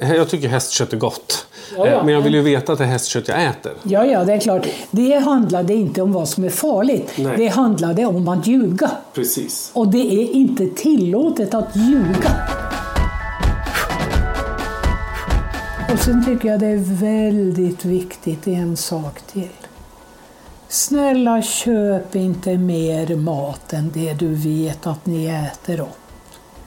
Jag 0.00 0.28
tycker 0.28 0.48
hästkött 0.48 0.92
är 0.92 0.96
gott. 0.96 1.46
Ja, 1.76 1.86
ja. 1.86 2.02
Men 2.02 2.14
jag 2.14 2.20
vill 2.20 2.34
ju 2.34 2.40
veta 2.40 2.72
att 2.72 2.78
det 2.78 2.84
är 2.84 2.88
hästkött 2.88 3.28
jag 3.28 3.44
äter. 3.44 3.72
Ja, 3.82 4.04
ja, 4.04 4.24
det 4.24 4.32
är 4.32 4.40
klart. 4.40 4.66
Det 4.90 5.14
handlade 5.14 5.74
inte 5.74 6.02
om 6.02 6.12
vad 6.12 6.28
som 6.28 6.44
är 6.44 6.50
farligt. 6.50 7.12
Nej. 7.16 7.36
Det 7.36 7.48
handlade 7.48 8.04
om 8.06 8.28
att 8.28 8.46
ljuga. 8.46 8.90
Precis. 9.14 9.70
Och 9.74 9.88
det 9.88 10.22
är 10.22 10.32
inte 10.32 10.66
tillåtet 10.66 11.54
att 11.54 11.76
ljuga. 11.76 12.48
Och 15.92 15.98
sen 15.98 16.24
tycker 16.24 16.48
jag 16.48 16.60
det 16.60 16.66
är 16.66 17.00
väldigt 17.00 17.84
viktigt, 17.84 18.46
en 18.46 18.76
sak 18.76 19.20
till. 19.32 19.48
Snälla 20.74 21.42
köp 21.42 22.14
inte 22.14 22.58
mer 22.58 23.16
mat 23.16 23.72
än 23.72 23.90
det 23.92 24.12
du 24.12 24.34
vet 24.34 24.86
att 24.86 25.06
ni 25.06 25.26
äter 25.26 25.80
upp. 25.80 25.88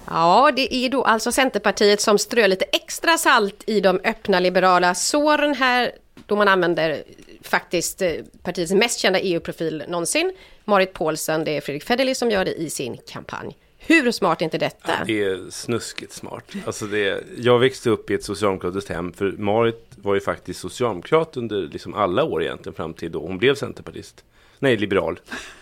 Ja, 0.06 0.52
det 0.56 0.76
är 0.76 0.90
då 0.90 1.04
alltså 1.04 1.32
Centerpartiet 1.32 2.02
som 2.02 2.18
strör 2.18 2.48
lite 2.48 2.66
extra 2.66 3.18
salt 3.18 3.64
i 3.68 3.82
de 3.82 4.00
öppna 4.04 4.40
liberala 4.40 4.96
såren 4.96 5.56
här 5.56 5.92
då 6.26 6.36
man 6.36 6.48
använder 6.48 7.04
faktiskt 7.42 8.02
eh, 8.02 8.12
partiets 8.44 8.72
mest 8.72 9.00
kända 9.00 9.20
EU-profil 9.20 9.84
någonsin, 9.88 10.34
Marit 10.66 10.94
Paulsen. 10.94 11.44
Det 11.44 11.58
är 11.58 11.62
Fredrik 11.62 11.84
Federley 11.84 12.16
som 12.16 12.32
gör 12.32 12.46
det 12.46 12.54
i 12.54 12.70
sin 12.70 12.98
kampanj. 13.08 13.56
Hur 13.78 14.12
smart 14.12 14.42
är 14.42 14.46
inte 14.46 14.58
detta? 14.58 14.92
Det 15.06 15.24
är 15.24 15.52
snuskigt 15.52 16.14
smart. 16.14 16.52
Alltså 16.66 16.86
det, 16.86 17.24
jag 17.38 17.60
växte 17.60 17.90
upp 17.90 18.12
i 18.12 18.14
ett 18.14 18.24
socialdemokratiskt 18.24 18.90
hem, 18.90 19.14
för 19.14 19.32
Marit 19.32 19.87
var 20.02 20.14
ju 20.16 20.20
faktiskt 20.22 20.60
socialdemokrat 20.60 21.38
under 21.38 21.62
liksom 21.62 21.94
alla 21.94 22.24
år 22.24 22.44
egentligen, 22.44 22.74
fram 22.76 22.94
till 22.94 23.12
då 23.12 23.20
hon 23.20 23.38
blev 23.38 23.56
centerpartist. 23.56 24.24
Nej, 24.60 24.78
liberal. 24.78 25.20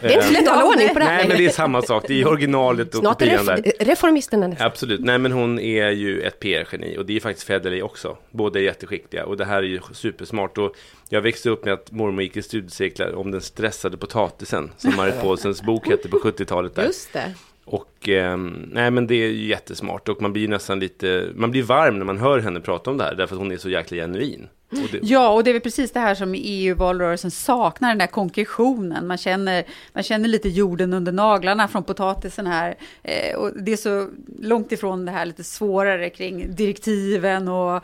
Det 0.00 0.06
är 0.06 0.12
inte 0.14 0.26
så 0.26 0.32
lätt 0.32 0.48
att 0.48 0.54
hålla 0.54 0.64
ordning 0.72 0.88
på 0.88 0.98
det 0.98 1.04
här. 1.04 1.16
Nej, 1.16 1.28
men 1.28 1.36
det 1.36 1.44
är 1.46 1.50
samma 1.50 1.82
sak. 1.82 2.04
Det 2.08 2.20
är 2.20 2.28
originalet 2.28 2.94
och 2.94 3.00
Snart 3.00 3.22
är 3.22 3.26
kopian 3.38 3.46
där. 3.46 3.56
ref- 3.56 3.72
reformisten 3.84 4.42
hennes. 4.42 4.60
Absolut. 4.60 5.00
Nej, 5.00 5.18
men 5.18 5.32
hon 5.32 5.58
är 5.58 5.90
ju 5.90 6.20
ett 6.20 6.40
PR-geni 6.40 6.98
och 6.98 7.06
det 7.06 7.16
är 7.16 7.20
faktiskt 7.20 7.46
Federley 7.46 7.82
också. 7.82 8.16
Båda 8.30 8.58
är 8.58 8.62
jätteskickliga 8.62 9.24
och 9.26 9.36
det 9.36 9.44
här 9.44 9.56
är 9.58 9.62
ju 9.66 9.80
supersmart. 9.92 10.58
Och 10.58 10.74
jag 11.08 11.20
växte 11.20 11.50
upp 11.50 11.64
med 11.64 11.74
att 11.74 11.90
mormor 11.90 12.22
gick 12.22 12.36
i 12.36 12.42
studiecirklar 12.42 13.14
om 13.14 13.30
den 13.30 13.40
stressade 13.40 13.96
potatisen, 13.96 14.72
som 14.76 14.96
Marit 14.96 15.20
Paulsens 15.22 15.62
bok 15.62 15.88
hette 15.88 16.08
på 16.08 16.18
70-talet. 16.24 16.74
Där. 16.74 16.84
Just 16.86 17.12
det. 17.12 17.34
Och 17.64 17.84
Eh, 18.08 18.36
nej 18.70 18.90
men 18.90 19.06
det 19.06 19.14
är 19.14 19.28
ju 19.28 19.46
jättesmart 19.46 20.08
och 20.08 20.22
man 20.22 20.32
blir 20.32 20.48
nästan 20.48 20.80
lite, 20.80 21.28
man 21.34 21.50
blir 21.50 21.62
varm 21.62 21.98
när 21.98 22.04
man 22.04 22.18
hör 22.18 22.38
henne 22.38 22.60
prata 22.60 22.90
om 22.90 22.96
det 22.98 23.04
här 23.04 23.14
därför 23.14 23.34
att 23.34 23.40
hon 23.40 23.52
är 23.52 23.56
så 23.56 23.70
jäkla 23.70 23.96
genuin. 23.96 24.48
Och 24.72 24.88
det, 24.92 24.98
Ja, 25.02 25.28
och 25.28 25.44
det 25.44 25.50
är 25.50 25.52
väl 25.52 25.62
precis 25.62 25.92
det 25.92 26.00
här 26.00 26.14
som 26.14 26.34
i 26.34 26.38
EU-valrörelsen 26.38 27.30
saknar, 27.30 27.88
den 27.88 27.98
där 27.98 28.06
konkretionen. 28.06 29.06
Man 29.06 29.18
känner, 29.18 29.64
man 29.92 30.02
känner 30.02 30.28
lite 30.28 30.48
jorden 30.48 30.92
under 30.94 31.12
naglarna 31.12 31.68
från 31.68 31.84
potatisen 31.84 32.46
här. 32.46 32.74
Eh, 33.02 33.36
och 33.36 33.50
det 33.62 33.72
är 33.72 33.76
så 33.76 34.08
långt 34.40 34.72
ifrån 34.72 35.04
det 35.04 35.12
här 35.12 35.24
lite 35.26 35.44
svårare 35.44 36.10
kring 36.10 36.54
direktiven 36.54 37.48
och 37.48 37.76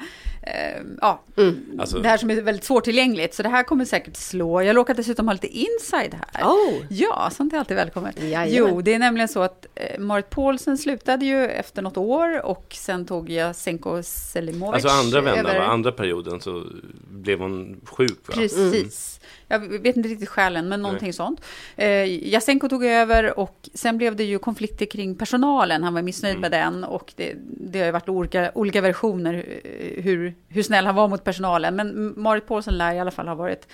eh, 0.42 0.82
ja, 1.00 1.22
Alltså- 1.78 1.98
det 1.98 2.08
här 2.08 2.18
som 2.18 2.30
är 2.30 2.42
väldigt 2.42 2.64
svårtillgängligt. 2.64 3.34
Så 3.34 3.42
det 3.42 3.48
här 3.48 3.62
kommer 3.62 3.84
säkert 3.84 4.16
slå. 4.16 4.62
Jag 4.62 4.76
råkar 4.76 4.94
dessutom 4.94 5.26
ha 5.28 5.32
lite 5.32 5.46
inside 5.46 6.14
här. 6.32 6.44
Oh. 6.44 6.74
Ja, 6.90 7.30
sånt 7.32 7.52
är 7.52 7.58
alltid 7.58 7.76
välkommet. 7.76 8.22
Jajamän. 8.22 8.48
Jo, 8.50 8.80
det 8.80 8.94
är 8.94 8.98
nämligen 8.98 9.28
så 9.28 9.42
att 9.42 9.66
eh, 9.74 9.98
Marit 10.00 10.30
Paulsen 10.30 10.78
slutade 10.78 11.24
ju 11.26 11.44
efter 11.46 11.82
något 11.82 11.96
år 11.96 12.46
och 12.46 12.66
sen 12.78 13.06
tog 13.06 13.30
Jasenko 13.30 14.02
Selimovic 14.02 14.74
alltså 14.84 14.88
andra 14.88 15.20
vändan, 15.20 15.46
över. 15.46 15.58
va? 15.58 15.66
andra 15.66 15.92
perioden 15.92 16.40
så 16.40 16.64
blev 17.08 17.38
hon 17.38 17.80
sjuk 17.84 18.28
va? 18.28 18.34
Precis. 18.34 19.20
Jag 19.48 19.58
vet 19.58 19.96
inte 19.96 20.08
riktigt 20.08 20.28
skälen, 20.28 20.68
men 20.68 20.82
någonting 20.82 21.12
sånt. 21.12 21.40
Eh, 21.76 22.28
Jasenko 22.28 22.68
tog 22.68 22.84
över 22.84 23.38
och 23.38 23.68
sen 23.74 23.98
blev 23.98 24.16
det 24.16 24.24
ju 24.24 24.38
konflikter 24.38 24.86
kring 24.86 25.14
personalen. 25.14 25.82
Han 25.82 25.94
var 25.94 26.02
missnöjd 26.02 26.40
med 26.40 26.50
den 26.50 26.84
och 26.84 27.12
det, 27.16 27.34
det 27.60 27.78
har 27.78 27.86
ju 27.86 27.92
varit 27.92 28.08
olika, 28.08 28.52
olika 28.54 28.80
versioner 28.80 29.34
eh, 29.34 30.02
hur, 30.02 30.34
hur 30.48 30.62
snäll 30.62 30.86
han 30.86 30.94
var 30.94 31.08
mot 31.08 31.24
personalen. 31.24 31.76
Men 31.76 32.14
Marit 32.20 32.46
Paulsen 32.46 32.78
lär 32.78 32.94
i 32.94 33.00
alla 33.00 33.10
fall 33.10 33.28
ha 33.28 33.34
varit 33.34 33.68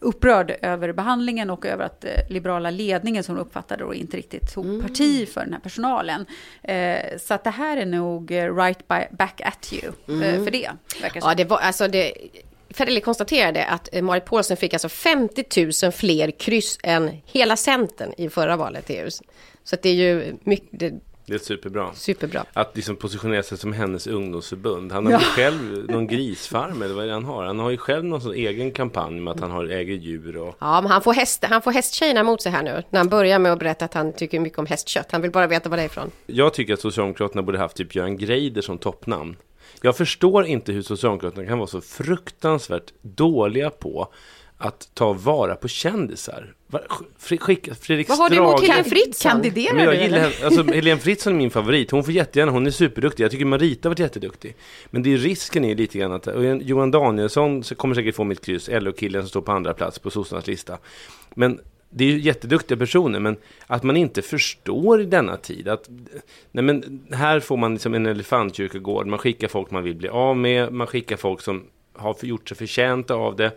upprörd 0.00 0.56
över 0.62 0.92
behandlingen 0.92 1.50
och 1.50 1.66
över 1.66 1.84
att 1.84 2.04
eh, 2.04 2.10
liberala 2.28 2.70
ledningen 2.70 3.24
som 3.24 3.36
hon 3.36 3.46
uppfattade 3.46 3.84
då 3.84 3.94
inte 3.94 4.16
riktigt 4.16 4.54
tog 4.54 4.82
parti 4.82 5.28
för 5.28 5.40
den 5.40 5.52
här 5.52 5.60
personalen. 5.60 6.26
Eh, 6.62 7.18
så 7.18 7.34
att 7.34 7.44
det 7.44 7.50
här 7.50 7.76
är 7.76 7.86
nog 7.86 8.30
eh, 8.30 8.56
right 8.56 8.88
by, 8.88 9.16
back 9.16 9.40
at 9.44 9.72
you 9.72 10.22
eh, 10.22 10.44
för 10.44 10.50
det. 10.50 10.70
Verkar. 11.02 11.20
Ja, 11.24 11.34
det 11.34 11.44
var 11.44 11.58
alltså 11.58 11.88
det... 11.88 12.12
Federley 12.70 13.00
konstaterade 13.00 13.64
att 13.64 13.88
eh, 13.92 14.02
Marit 14.02 14.24
Paulsen 14.24 14.56
fick 14.56 14.72
alltså 14.72 14.88
50 14.88 15.44
000 15.82 15.92
fler 15.92 16.30
kryss 16.30 16.78
än 16.82 17.10
hela 17.24 17.56
Centern 17.56 18.12
i 18.16 18.28
förra 18.28 18.56
valet 18.56 18.90
i 18.90 18.94
EU. 18.94 19.10
Så 19.64 19.74
att 19.74 19.82
det 19.82 19.88
är 19.88 19.94
ju 19.94 20.36
mycket, 20.42 20.92
det, 21.30 21.36
är 21.36 21.38
superbra. 21.38 21.90
superbra. 21.94 22.44
Att 22.52 22.76
liksom 22.76 22.96
positionera 22.96 23.42
sig 23.42 23.58
som 23.58 23.72
hennes 23.72 24.06
ungdomsförbund. 24.06 24.92
Han 24.92 25.06
har 25.06 25.12
Ja. 25.12 25.18
ju 25.18 25.24
själv 25.24 25.90
någon 25.90 26.06
grisfarm 26.06 26.82
eller 26.82 26.94
vad 26.94 27.08
han 27.10 27.24
har? 27.24 27.44
Han 27.44 27.58
har 27.58 27.70
ju 27.70 27.76
själv 27.76 28.04
någon 28.04 28.20
sån 28.20 28.34
egen 28.34 28.70
kampanj 28.72 29.20
med 29.20 29.30
att 29.34 29.40
han 29.40 29.50
har, 29.50 29.64
äger 29.64 29.94
djur 29.94 30.36
och... 30.36 30.56
Ja, 30.58 30.80
men 30.80 30.90
han 30.90 31.02
får, 31.02 31.12
häst, 31.12 31.44
han 31.48 31.62
får 31.62 31.72
hästtjejerna 31.72 32.22
mot 32.22 32.42
sig 32.42 32.52
här 32.52 32.62
nu. 32.62 32.82
När 32.90 33.00
han 33.00 33.08
börjar 33.08 33.38
med 33.38 33.52
att 33.52 33.58
berätta 33.58 33.84
att 33.84 33.94
han 33.94 34.12
tycker 34.12 34.40
mycket 34.40 34.58
om 34.58 34.66
hästkött. 34.66 35.12
Han 35.12 35.22
vill 35.22 35.30
bara 35.30 35.46
veta 35.46 35.68
vad 35.68 35.78
det 35.78 35.82
är 35.82 35.86
ifrån. 35.86 36.10
Jag 36.26 36.54
tycker 36.54 36.74
att 36.74 36.80
Socialdemokraterna 36.80 37.42
borde 37.42 37.58
haft 37.58 37.76
typ 37.76 37.94
Göran 37.94 38.16
Greider 38.16 38.62
som 38.62 38.78
toppnamn. 38.78 39.36
Jag 39.82 39.96
förstår 39.96 40.46
inte 40.46 40.72
hur 40.72 40.82
Socialdemokraterna 40.82 41.46
kan 41.46 41.58
vara 41.58 41.66
så 41.68 41.80
fruktansvärt 41.80 42.92
dåliga 43.02 43.70
på 43.70 44.08
att 44.58 44.88
ta 44.94 45.12
vara 45.12 45.54
på 45.56 45.68
kändisar. 45.68 46.54
Skicka 47.18 47.74
Fredrik 47.74 48.08
Vad 48.08 48.18
har 48.18 48.30
du 48.30 48.36
emot 48.36 48.60
Helene 48.60 48.84
Fritzon? 48.84 49.30
Kandiderar 49.30 49.74
Men 49.74 49.84
jag 49.84 49.94
du, 49.94 50.02
gillar 50.02 50.32
alltså 50.44 50.62
Helene 50.62 51.00
Fritzon 51.00 51.32
är 51.32 51.36
min 51.36 51.50
favorit. 51.50 51.90
Hon 51.90 52.04
får 52.04 52.12
jättegärna, 52.12 52.52
hon 52.52 52.66
är 52.66 52.70
superduktig. 52.70 53.24
Jag 53.24 53.30
tycker 53.30 53.44
Marita 53.44 53.88
har 53.88 53.90
varit 53.90 53.98
jätteduktig. 53.98 54.56
Men 54.90 55.02
det 55.02 55.12
är 55.12 55.18
risken 55.18 55.64
är 55.64 55.74
lite 55.74 55.98
grann 55.98 56.12
att 56.12 56.28
Johan 56.62 56.90
Danielsson 56.90 57.64
så 57.64 57.74
kommer 57.74 57.94
säkert 57.94 58.14
få 58.14 58.24
mitt 58.24 58.44
kryss, 58.44 58.68
LO-killen 58.72 59.22
som 59.22 59.28
står 59.28 59.40
på 59.40 59.52
andra 59.52 59.74
plats 59.74 59.98
på 59.98 60.10
sossarnas 60.10 60.46
lista. 60.46 60.78
Men 61.34 61.60
det 61.90 62.04
är 62.04 62.08
ju 62.08 62.20
jätteduktiga 62.20 62.78
personer, 62.78 63.20
men 63.20 63.36
att 63.66 63.82
man 63.82 63.96
inte 63.96 64.22
förstår 64.22 65.00
i 65.00 65.04
denna 65.04 65.36
tid 65.36 65.68
att 65.68 65.88
nej 66.50 66.64
men 66.64 67.06
här 67.12 67.40
får 67.40 67.56
man 67.56 67.72
liksom 67.72 67.94
en 67.94 68.06
elefantkyrkogård, 68.06 69.06
man 69.06 69.18
skickar 69.18 69.48
folk 69.48 69.70
man 69.70 69.82
vill 69.82 69.96
bli 69.96 70.08
av 70.08 70.36
med, 70.36 70.72
man 70.72 70.86
skickar 70.86 71.16
folk 71.16 71.40
som 71.40 71.64
har 71.96 72.16
gjort 72.22 72.48
sig 72.48 72.56
förtjänta 72.56 73.14
av 73.14 73.36
det. 73.36 73.52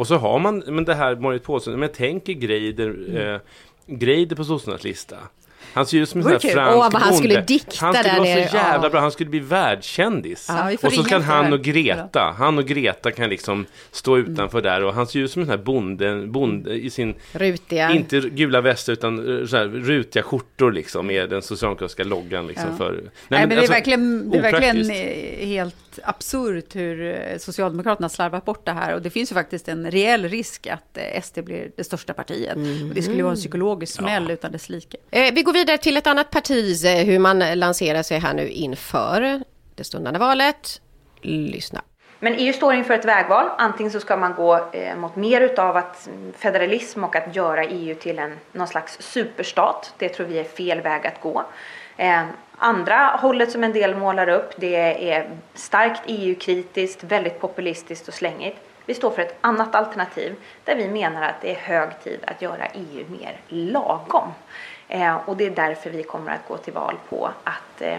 Och 0.00 0.06
så 0.06 0.16
har 0.16 0.38
man, 0.38 0.58
men 0.66 0.84
det 0.84 0.94
här 0.94 1.16
Marit 1.16 1.42
Paulsen, 1.44 1.72
men 1.72 1.82
jag 1.82 1.92
tänker 1.94 2.32
Greider, 2.32 2.94
eh, 3.34 3.40
Greider 3.86 4.36
på 4.36 4.44
sossarnas 4.44 4.84
lista. 4.84 5.16
Han 5.72 5.86
ser 5.86 5.98
ut 5.98 6.08
som 6.08 6.18
en 6.20 6.22
sån 6.24 6.32
här 6.32 6.38
fransk 6.38 6.94
Åh, 6.94 7.00
han 7.02 7.14
skulle 7.14 7.34
bonde. 7.34 7.46
dikta 7.46 7.76
Han 7.86 7.94
skulle 7.94 8.08
där 8.12 8.18
vara 8.18 8.48
så 8.48 8.56
jävla 8.56 8.86
Ja. 8.86 8.90
bra, 8.90 9.00
han 9.00 9.10
skulle 9.12 9.30
bli 9.30 9.38
världskändis. 9.40 10.46
Ja, 10.48 10.72
och 10.82 10.92
så 10.92 11.04
kan 11.04 11.22
han 11.22 11.44
det. 11.44 11.52
och 11.56 11.62
Greta, 11.62 12.34
han 12.38 12.58
och 12.58 12.64
Greta 12.64 13.10
kan 13.10 13.30
liksom 13.30 13.66
stå 13.90 14.18
utanför 14.18 14.60
där 14.62 14.84
och 14.84 14.94
han 14.94 15.06
ser 15.06 15.20
ut 15.20 15.30
som 15.30 15.42
en 15.42 15.46
sån 15.46 15.58
här 15.58 15.64
bonde, 15.64 16.26
bonde 16.26 16.74
i 16.74 16.90
sin, 16.90 17.14
Rutiga. 17.32 17.90
inte 17.90 18.20
gula 18.20 18.60
västar 18.60 18.92
utan 18.92 19.40
eh, 19.40 19.46
så 19.46 19.56
här, 19.56 19.64
rutiga 19.66 20.22
skjortor 20.22 20.72
liksom 20.72 21.06
med 21.06 21.30
den 21.30 21.42
socialdemokratiska 21.42 22.04
loggan 22.04 22.46
liksom 22.46 22.68
Ja. 22.70 22.76
för... 22.76 22.92
Nej, 22.92 23.00
Nej, 23.28 23.40
men 23.40 23.48
det 23.48 23.54
är 23.54 23.58
alltså, 23.58 23.72
verkligen, 23.72 24.30
det 24.30 24.38
är 24.38 24.42
verkligen 24.42 24.76
opraktiskt. 24.76 25.40
Helt 25.90 26.08
absurt 26.08 26.76
hur 26.76 27.02
eh, 27.02 27.38
Socialdemokraterna 27.38 28.08
slarvat 28.08 28.44
bort 28.44 28.66
det 28.66 28.72
här. 28.72 28.94
Och 28.94 29.02
det 29.02 29.10
finns 29.10 29.30
ju 29.30 29.34
faktiskt 29.34 29.68
en 29.68 29.90
reell 29.90 30.28
risk 30.28 30.66
att 30.66 30.96
eh, 30.96 31.22
SD 31.22 31.38
blir 31.44 31.70
det 31.76 31.84
största 31.84 32.14
partiet. 32.14 32.56
Och 32.56 32.94
det 32.94 33.02
skulle 33.02 33.22
vara 33.22 33.32
en 33.32 33.38
psykologisk 33.38 33.94
smäll 33.94 34.30
utan 34.30 34.52
dess 34.52 34.68
like. 34.68 34.96
Eh, 35.10 35.34
vi 35.34 35.42
går 35.42 35.52
vidare 35.52 35.78
till 35.78 35.96
ett 35.96 36.06
annat 36.06 36.30
partis, 36.30 36.84
eh, 36.84 37.04
hur 37.04 37.18
man 37.18 37.38
lanserar 37.38 38.02
sig 38.02 38.18
här 38.18 38.34
nu 38.34 38.48
inför 38.48 39.42
det 39.74 39.84
stundande 39.84 40.18
valet. 40.18 40.80
Lyssna. 41.22 41.82
Men 42.22 42.34
EU 42.38 42.52
står 42.52 42.74
inför 42.74 42.94
ett 42.94 43.04
vägval. 43.04 43.46
Antingen 43.58 43.92
så 43.92 44.00
ska 44.00 44.16
man 44.16 44.34
gå 44.34 44.70
eh, 44.72 44.96
mot 44.96 45.16
mer 45.16 45.40
utav 45.40 45.76
att 45.76 46.06
mm, 46.06 46.32
federalism 46.32 47.04
och 47.04 47.16
att 47.16 47.36
göra 47.36 47.64
EU 47.64 47.94
till 47.94 48.18
en 48.18 48.36
någon 48.52 48.68
slags 48.68 48.96
superstat. 49.00 49.94
Det 49.98 50.08
tror 50.08 50.26
vi 50.26 50.38
är 50.38 50.44
fel 50.44 50.80
väg 50.80 51.06
att 51.06 51.20
gå. 51.20 51.44
Eh, 51.96 52.22
andra 52.60 53.16
hållet 53.20 53.52
som 53.52 53.64
en 53.64 53.72
del 53.72 53.94
målar 53.94 54.28
upp, 54.28 54.52
det 54.56 54.76
är 55.10 55.30
starkt 55.54 56.02
EU-kritiskt, 56.06 57.04
väldigt 57.04 57.40
populistiskt 57.40 58.08
och 58.08 58.14
slängigt. 58.14 58.56
Vi 58.86 58.94
står 58.94 59.10
för 59.10 59.22
ett 59.22 59.38
annat 59.40 59.74
alternativ 59.74 60.34
där 60.64 60.76
vi 60.76 60.88
menar 60.88 61.22
att 61.22 61.40
det 61.40 61.50
är 61.50 61.58
hög 61.58 62.02
tid 62.04 62.20
att 62.26 62.42
göra 62.42 62.66
EU 62.66 63.06
mer 63.08 63.40
lagom. 63.48 64.32
Eh, 64.88 65.16
och 65.16 65.36
det 65.36 65.46
är 65.46 65.50
därför 65.50 65.90
vi 65.90 66.02
kommer 66.02 66.32
att 66.32 66.48
gå 66.48 66.56
till 66.56 66.72
val 66.72 66.96
på 67.08 67.30
att 67.44 67.82
eh, 67.82 67.98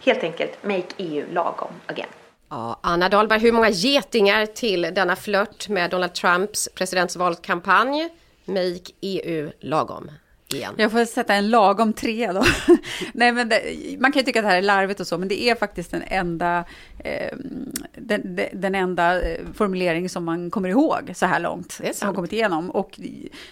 helt 0.00 0.24
enkelt 0.24 0.64
make 0.64 0.94
EU 0.96 1.24
lagom 1.32 1.72
again. 1.86 2.08
Ja, 2.48 2.78
Anna 2.80 3.08
Dahlberg, 3.08 3.40
hur 3.40 3.52
många 3.52 3.70
getingar 3.70 4.46
till 4.46 4.82
denna 4.82 5.16
flört 5.16 5.68
med 5.68 5.90
Donald 5.90 6.14
Trumps 6.14 6.68
presidentsvalskampanj? 6.74 8.08
Make 8.44 8.92
EU 9.00 9.50
lagom 9.60 10.10
igen. 10.54 10.74
Jag 10.76 10.92
får 10.92 11.04
sätta 11.04 11.34
en 11.34 11.50
lagom 11.50 11.92
tre 11.92 12.32
då. 12.32 12.44
Nej, 13.12 13.32
men 13.32 13.48
det, 13.48 13.62
man 13.98 14.12
kan 14.12 14.20
ju 14.20 14.26
tycka 14.26 14.38
att 14.40 14.44
det 14.44 14.50
här 14.50 14.58
är 14.58 14.62
larvigt 14.62 15.00
och 15.00 15.06
så, 15.06 15.18
men 15.18 15.28
det 15.28 15.42
är 15.42 15.54
faktiskt 15.54 15.90
den 15.90 16.02
enda, 16.06 16.64
eh, 17.04 17.36
den, 17.96 18.40
den- 18.52 18.74
enda 18.74 19.22
eh, 19.22 19.38
formulering 19.54 20.08
som 20.08 20.24
man 20.24 20.50
kommer 20.50 20.68
ihåg 20.68 21.12
så 21.14 21.26
här 21.26 21.40
långt. 21.40 21.80
Som 21.92 22.08
har 22.08 22.14
kommit 22.14 22.32
igenom. 22.32 22.70
Och 22.70 23.00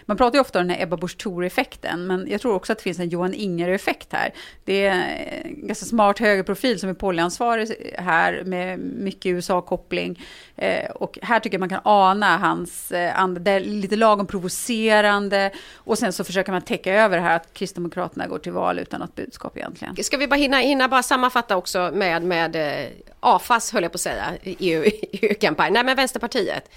man 0.06 0.16
pratar 0.16 0.36
ju 0.36 0.40
ofta 0.40 0.60
om 0.60 0.66
den 0.68 0.76
här 0.76 0.82
Ebba 0.82 0.96
Busch 0.96 1.18
Thor-effekten, 1.18 2.06
men 2.06 2.26
jag 2.30 2.40
tror 2.40 2.54
också 2.54 2.72
att 2.72 2.78
det 2.78 2.82
finns 2.82 2.98
en 2.98 3.08
Johan 3.08 3.34
Inger-effekt 3.34 4.12
här. 4.12 4.34
Det 4.64 4.86
är 4.86 5.42
en 5.44 5.66
ganska 5.66 5.84
smart 5.84 6.18
högerprofil 6.18 6.80
som 6.80 6.88
är 6.90 6.94
polyansvarig 6.94 7.92
här 7.98 8.42
med 8.44 8.78
mycket 8.78 9.30
USA-koppling. 9.30 10.22
Eh, 10.56 10.90
och 10.90 11.18
här 11.22 11.40
tycker 11.40 11.54
jag 11.54 11.60
man 11.60 11.68
kan 11.68 11.80
ana 11.84 12.38
hans 12.38 12.92
eh, 12.92 13.20
är 13.20 13.60
lite 13.60 13.96
lagom 13.96 14.26
provocerande. 14.26 15.50
Och 15.74 15.98
sen 15.98 16.12
så 16.12 16.24
försöker 16.24 16.52
man 16.52 16.62
täcka 16.62 16.89
över 16.92 17.16
det 17.16 17.22
här 17.22 17.36
att 17.36 17.54
Kristdemokraterna 17.54 18.26
går 18.26 18.38
till 18.38 18.52
val 18.52 18.78
utan 18.78 19.00
något 19.00 19.14
budskap 19.14 19.56
egentligen. 19.56 19.96
Ska 19.96 20.16
vi 20.16 20.28
bara 20.28 20.36
hinna, 20.36 20.56
hinna 20.56 20.88
bara 20.88 21.02
sammanfatta 21.02 21.56
också 21.56 21.90
med, 21.94 22.22
med 22.22 22.56
eh, 22.56 22.88
AFAS, 23.20 23.72
höll 23.72 23.82
jag 23.82 23.92
på 23.92 23.96
att 23.96 24.00
säga, 24.00 24.24
EU-kampanj. 24.42 25.70
Nej, 25.70 25.84
men 25.84 25.96
Vänsterpartiet. 25.96 26.70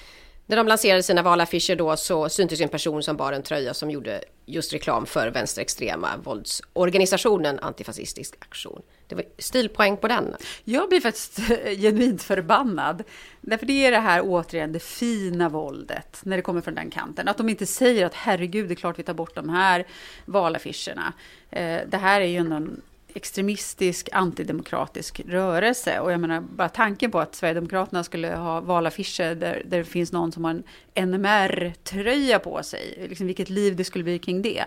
När 0.46 0.58
de 0.58 0.68
lanserade 0.68 1.04
sina 1.04 1.22
valaffischer 1.22 1.76
då 1.76 1.98
så 1.98 2.30
syntes 2.30 2.62
en 2.62 2.70
person 2.70 3.04
som 3.04 3.18
bar 3.18 3.34
en 3.34 3.44
tröja 3.44 3.74
som 3.74 3.92
gjorde 3.92 4.24
just 4.46 4.74
reklam 4.74 5.06
för 5.06 5.28
vänsterextrema 5.28 6.10
våldsorganisationen 6.24 7.60
Antifascistisk 7.60 8.36
aktion. 8.40 8.82
Det 9.08 9.16
var 9.16 9.26
stilpoäng 9.38 9.98
på 9.98 10.08
den. 10.08 10.36
Jag 10.64 10.90
blir 10.90 11.02
faktiskt 11.02 11.40
genuint 11.78 12.24
förbannad. 12.24 13.04
Därför 13.42 13.66
det 13.66 13.86
är 13.86 13.92
det 13.92 14.00
här 14.00 14.22
återigen, 14.24 14.72
det 14.72 14.80
fina 14.80 15.50
våldet, 15.50 16.20
när 16.24 16.38
det 16.38 16.44
kommer 16.44 16.62
från 16.62 16.76
den 16.76 16.90
kanten. 16.90 17.28
Att 17.28 17.38
de 17.38 17.50
inte 17.50 17.66
säger 17.66 18.06
att 18.06 18.14
herregud, 18.14 18.68
det 18.68 18.74
är 18.74 18.76
klart 18.76 19.00
vi 19.00 19.04
tar 19.04 19.14
bort 19.14 19.36
de 19.36 19.50
här 19.50 19.88
valaffischerna. 20.26 21.14
Eh, 21.50 21.82
det 21.88 21.98
här 21.98 22.22
är 22.22 22.26
ju 22.26 22.38
en 22.38 22.82
extremistisk, 23.14 24.10
antidemokratisk 24.12 25.22
rörelse. 25.28 26.00
Och 26.00 26.12
jag 26.12 26.20
menar, 26.20 26.42
bara 26.42 26.70
tanken 26.70 27.12
på 27.12 27.20
att 27.20 27.36
Sverigedemokraterna 27.36 28.04
skulle 28.04 28.36
ha 28.36 28.62
valaffischer 28.62 29.36
där, 29.36 29.62
där 29.66 29.78
det 29.78 29.86
finns 29.86 30.12
någon 30.12 30.32
som 30.32 30.44
har 30.44 30.62
en 30.94 31.12
NMR-tröja 31.12 32.40
på 32.40 32.64
sig. 32.64 33.06
Liksom 33.10 33.28
vilket 33.28 33.50
liv 33.50 33.76
det 33.76 33.84
skulle 33.84 34.04
bli 34.04 34.20
kring 34.20 34.42
det. 34.42 34.66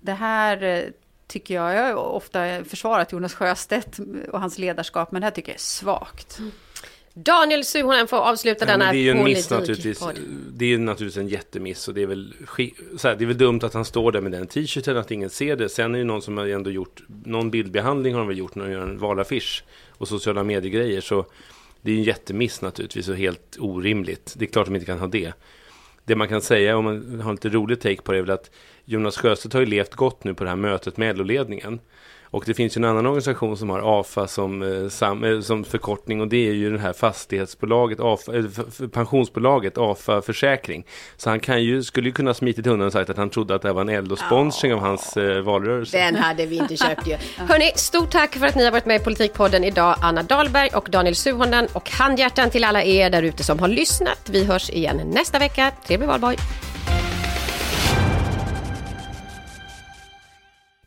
Det 0.00 0.12
här 0.12 0.62
eh, 0.62 0.82
tycker 1.26 1.54
jag, 1.54 1.74
jag 1.74 1.82
har 1.82 1.94
ofta 1.94 2.64
försvarat 2.64 3.12
Jonas 3.12 3.34
Sjöstedt 3.34 3.98
och 4.32 4.40
hans 4.40 4.58
ledarskap, 4.58 5.12
men 5.12 5.20
det 5.20 5.26
här 5.26 5.30
tycker 5.30 5.52
jag 5.52 5.56
är 5.56 5.60
svagt. 5.60 6.38
Mm. 6.38 6.52
Daniel 7.14 7.64
Suhonen 7.64 8.06
får 8.06 8.16
avsluta 8.16 8.64
ja, 8.64 8.72
denna 8.72 8.92
Det 8.92 8.98
är 8.98 9.02
ju 9.02 9.10
en 9.10 9.24
miss 9.24 9.50
naturligtvis. 9.50 10.04
Det 10.52 10.64
är 10.64 10.68
ju 10.68 10.78
naturligtvis 10.78 11.20
en 11.20 11.28
jättemiss 11.28 11.88
och 11.88 11.94
det 11.94 12.02
är 12.02 12.06
väl 12.06 12.34
så 12.96 13.08
här, 13.08 13.16
det 13.16 13.24
är 13.24 13.26
väl 13.26 13.38
dumt 13.38 13.60
att 13.62 13.74
han 13.74 13.84
står 13.84 14.12
där 14.12 14.20
med 14.20 14.32
den 14.32 14.46
t-shirten, 14.46 14.96
att 14.96 15.10
ingen 15.10 15.30
ser 15.30 15.56
det. 15.56 15.68
Sen 15.68 15.94
är 15.94 15.98
det 15.98 16.04
någon 16.04 16.22
som 16.22 16.36
har 16.36 16.46
ändå 16.46 16.70
gjort 16.70 17.02
någon 17.24 17.50
bildbehandling 17.50 18.14
har 18.14 18.20
de 18.20 18.28
väl 18.28 18.38
gjort 18.38 18.54
när 18.54 18.64
de 18.64 18.72
gör 18.72 18.82
en 18.82 18.98
valaffisch 18.98 19.64
och 19.88 20.08
sociala 20.08 20.44
mediegrejer. 20.44 21.00
Så 21.00 21.26
det 21.82 21.92
är 21.92 21.96
en 21.96 22.02
jättemiss 22.02 22.60
naturligtvis 22.62 23.08
och 23.08 23.16
helt 23.16 23.56
orimligt. 23.58 24.34
Det 24.36 24.44
är 24.44 24.46
klart 24.46 24.66
de 24.66 24.74
inte 24.74 24.86
kan 24.86 24.98
ha 24.98 25.06
det. 25.06 25.32
Det 26.04 26.16
man 26.16 26.28
kan 26.28 26.42
säga 26.42 26.76
om 26.76 26.84
man 26.84 27.20
har 27.20 27.32
lite 27.32 27.48
rolig 27.48 27.80
take 27.80 28.02
på 28.02 28.12
det 28.12 28.18
är 28.18 28.22
väl 28.22 28.30
att 28.30 28.50
Jonas 28.84 29.18
Sjöstedt 29.18 29.52
har 29.52 29.60
ju 29.60 29.66
levt 29.66 29.94
gott 29.94 30.24
nu 30.24 30.34
på 30.34 30.44
det 30.44 30.50
här 30.50 30.56
mötet 30.56 30.96
med 30.96 31.18
LO-ledningen. 31.18 31.80
Och 32.30 32.44
det 32.46 32.54
finns 32.54 32.76
ju 32.76 32.78
en 32.78 32.84
annan 32.84 33.06
organisation 33.06 33.56
som 33.56 33.70
har 33.70 34.00
AFA 34.00 34.26
som, 34.26 34.62
eh, 34.62 34.88
sam, 34.88 35.24
eh, 35.24 35.40
som 35.40 35.64
förkortning 35.64 36.20
och 36.20 36.28
det 36.28 36.48
är 36.48 36.52
ju 36.52 36.72
det 36.72 36.78
här 36.78 36.92
fastighetsbolaget, 36.92 38.00
AFA, 38.00 38.36
eh, 38.36 38.44
pensionsbolaget 38.92 39.78
AFA 39.78 40.22
Försäkring. 40.22 40.86
Så 41.16 41.30
han 41.30 41.40
kan 41.40 41.62
ju, 41.62 41.82
skulle 41.82 42.08
ju 42.08 42.12
kunna 42.12 42.34
smitit 42.34 42.66
undan 42.66 42.86
och 42.86 42.92
sagt 42.92 43.10
att 43.10 43.16
han 43.16 43.30
trodde 43.30 43.54
att 43.54 43.62
det 43.62 43.72
var 43.72 43.80
en 43.80 44.04
LO-sponsring 44.04 44.74
av 44.74 44.80
hans 44.80 45.16
eh, 45.16 45.40
valrörelse. 45.40 45.98
Den 45.98 46.16
hade 46.16 46.46
vi 46.46 46.56
inte 46.56 46.76
köpt 46.76 47.06
ju. 47.06 47.16
Hörni, 47.36 47.72
stort 47.74 48.10
tack 48.10 48.36
för 48.36 48.46
att 48.46 48.54
ni 48.54 48.64
har 48.64 48.72
varit 48.72 48.86
med 48.86 49.00
i 49.00 49.04
Politikpodden 49.04 49.64
idag, 49.64 49.96
Anna 50.00 50.22
Dahlberg 50.22 50.70
och 50.74 50.88
Daniel 50.90 51.14
Suhonen 51.14 51.68
och 51.72 51.90
handhjärtan 51.90 52.50
till 52.50 52.64
alla 52.64 52.82
er 52.82 53.10
där 53.10 53.22
ute 53.22 53.44
som 53.44 53.58
har 53.58 53.68
lyssnat. 53.68 54.30
Vi 54.30 54.44
hörs 54.44 54.70
igen 54.70 55.00
nästa 55.04 55.38
vecka. 55.38 55.72
Trevlig 55.86 56.08
valborg! 56.08 56.36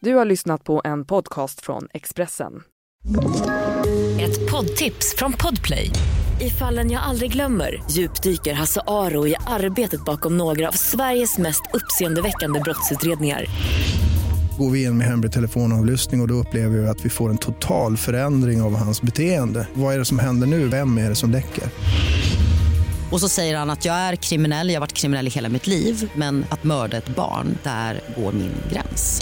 Du 0.04 0.16
har 0.16 0.26
lyssnat 0.26 0.64
på 0.64 0.82
en 0.84 1.06
podcast 1.06 1.62
från 1.62 1.88
Expressen. 1.94 2.54
Ett 4.20 4.52
poddtips 4.52 5.16
från 5.18 5.34
Podplay. 5.34 5.90
I 6.42 6.50
fallen 6.50 6.92
jag 6.92 7.04
aldrig 7.04 7.32
glömmer 7.32 7.84
djupdyker 7.92 8.54
Hasse 8.54 8.82
Aro 8.88 9.28
i 9.28 9.36
arbetet 9.48 10.06
bakom 10.06 10.38
några 10.38 10.68
av 10.68 10.72
Sveriges 10.72 11.38
mest 11.38 11.62
uppseendeväckande 11.74 12.60
brottsutredningar. 12.60 13.46
Går 14.58 14.70
vi 14.70 14.84
in 14.84 14.98
med 14.98 15.08
hemlig 15.08 15.32
telefonavlyssning 15.32 16.22
och, 16.22 16.26
och 16.26 16.28
då 16.28 16.34
upplever 16.34 16.78
vi 16.78 16.88
att 16.88 17.06
vi 17.06 17.10
får 17.10 17.30
en 17.30 17.38
total 17.38 17.98
förändring 17.98 18.62
av 18.62 18.76
hans 18.76 19.02
beteende. 19.02 19.68
Vad 19.74 19.94
är 19.94 20.00
det 20.00 20.06
som 20.06 20.20
händer 20.20 20.48
nu? 20.48 20.68
Vem 20.68 20.98
är 20.98 21.10
det 21.10 21.16
som 21.16 21.32
läcker? 21.32 21.64
Och 23.12 23.20
så 23.20 23.30
säger 23.30 23.58
han 23.58 23.70
att 23.70 23.86
jag 23.86 23.96
är 23.96 24.16
kriminell, 24.16 24.68
jag 24.68 24.76
har 24.76 24.82
varit 24.82 24.94
kriminell 24.94 25.28
i 25.28 25.30
hela 25.30 25.50
mitt 25.50 25.68
liv 25.68 26.12
men 26.16 26.46
att 26.50 26.64
mörda 26.64 26.98
ett 26.98 27.16
barn, 27.16 27.58
där 27.64 28.02
går 28.18 28.32
min 28.32 28.54
gräns. 28.72 29.22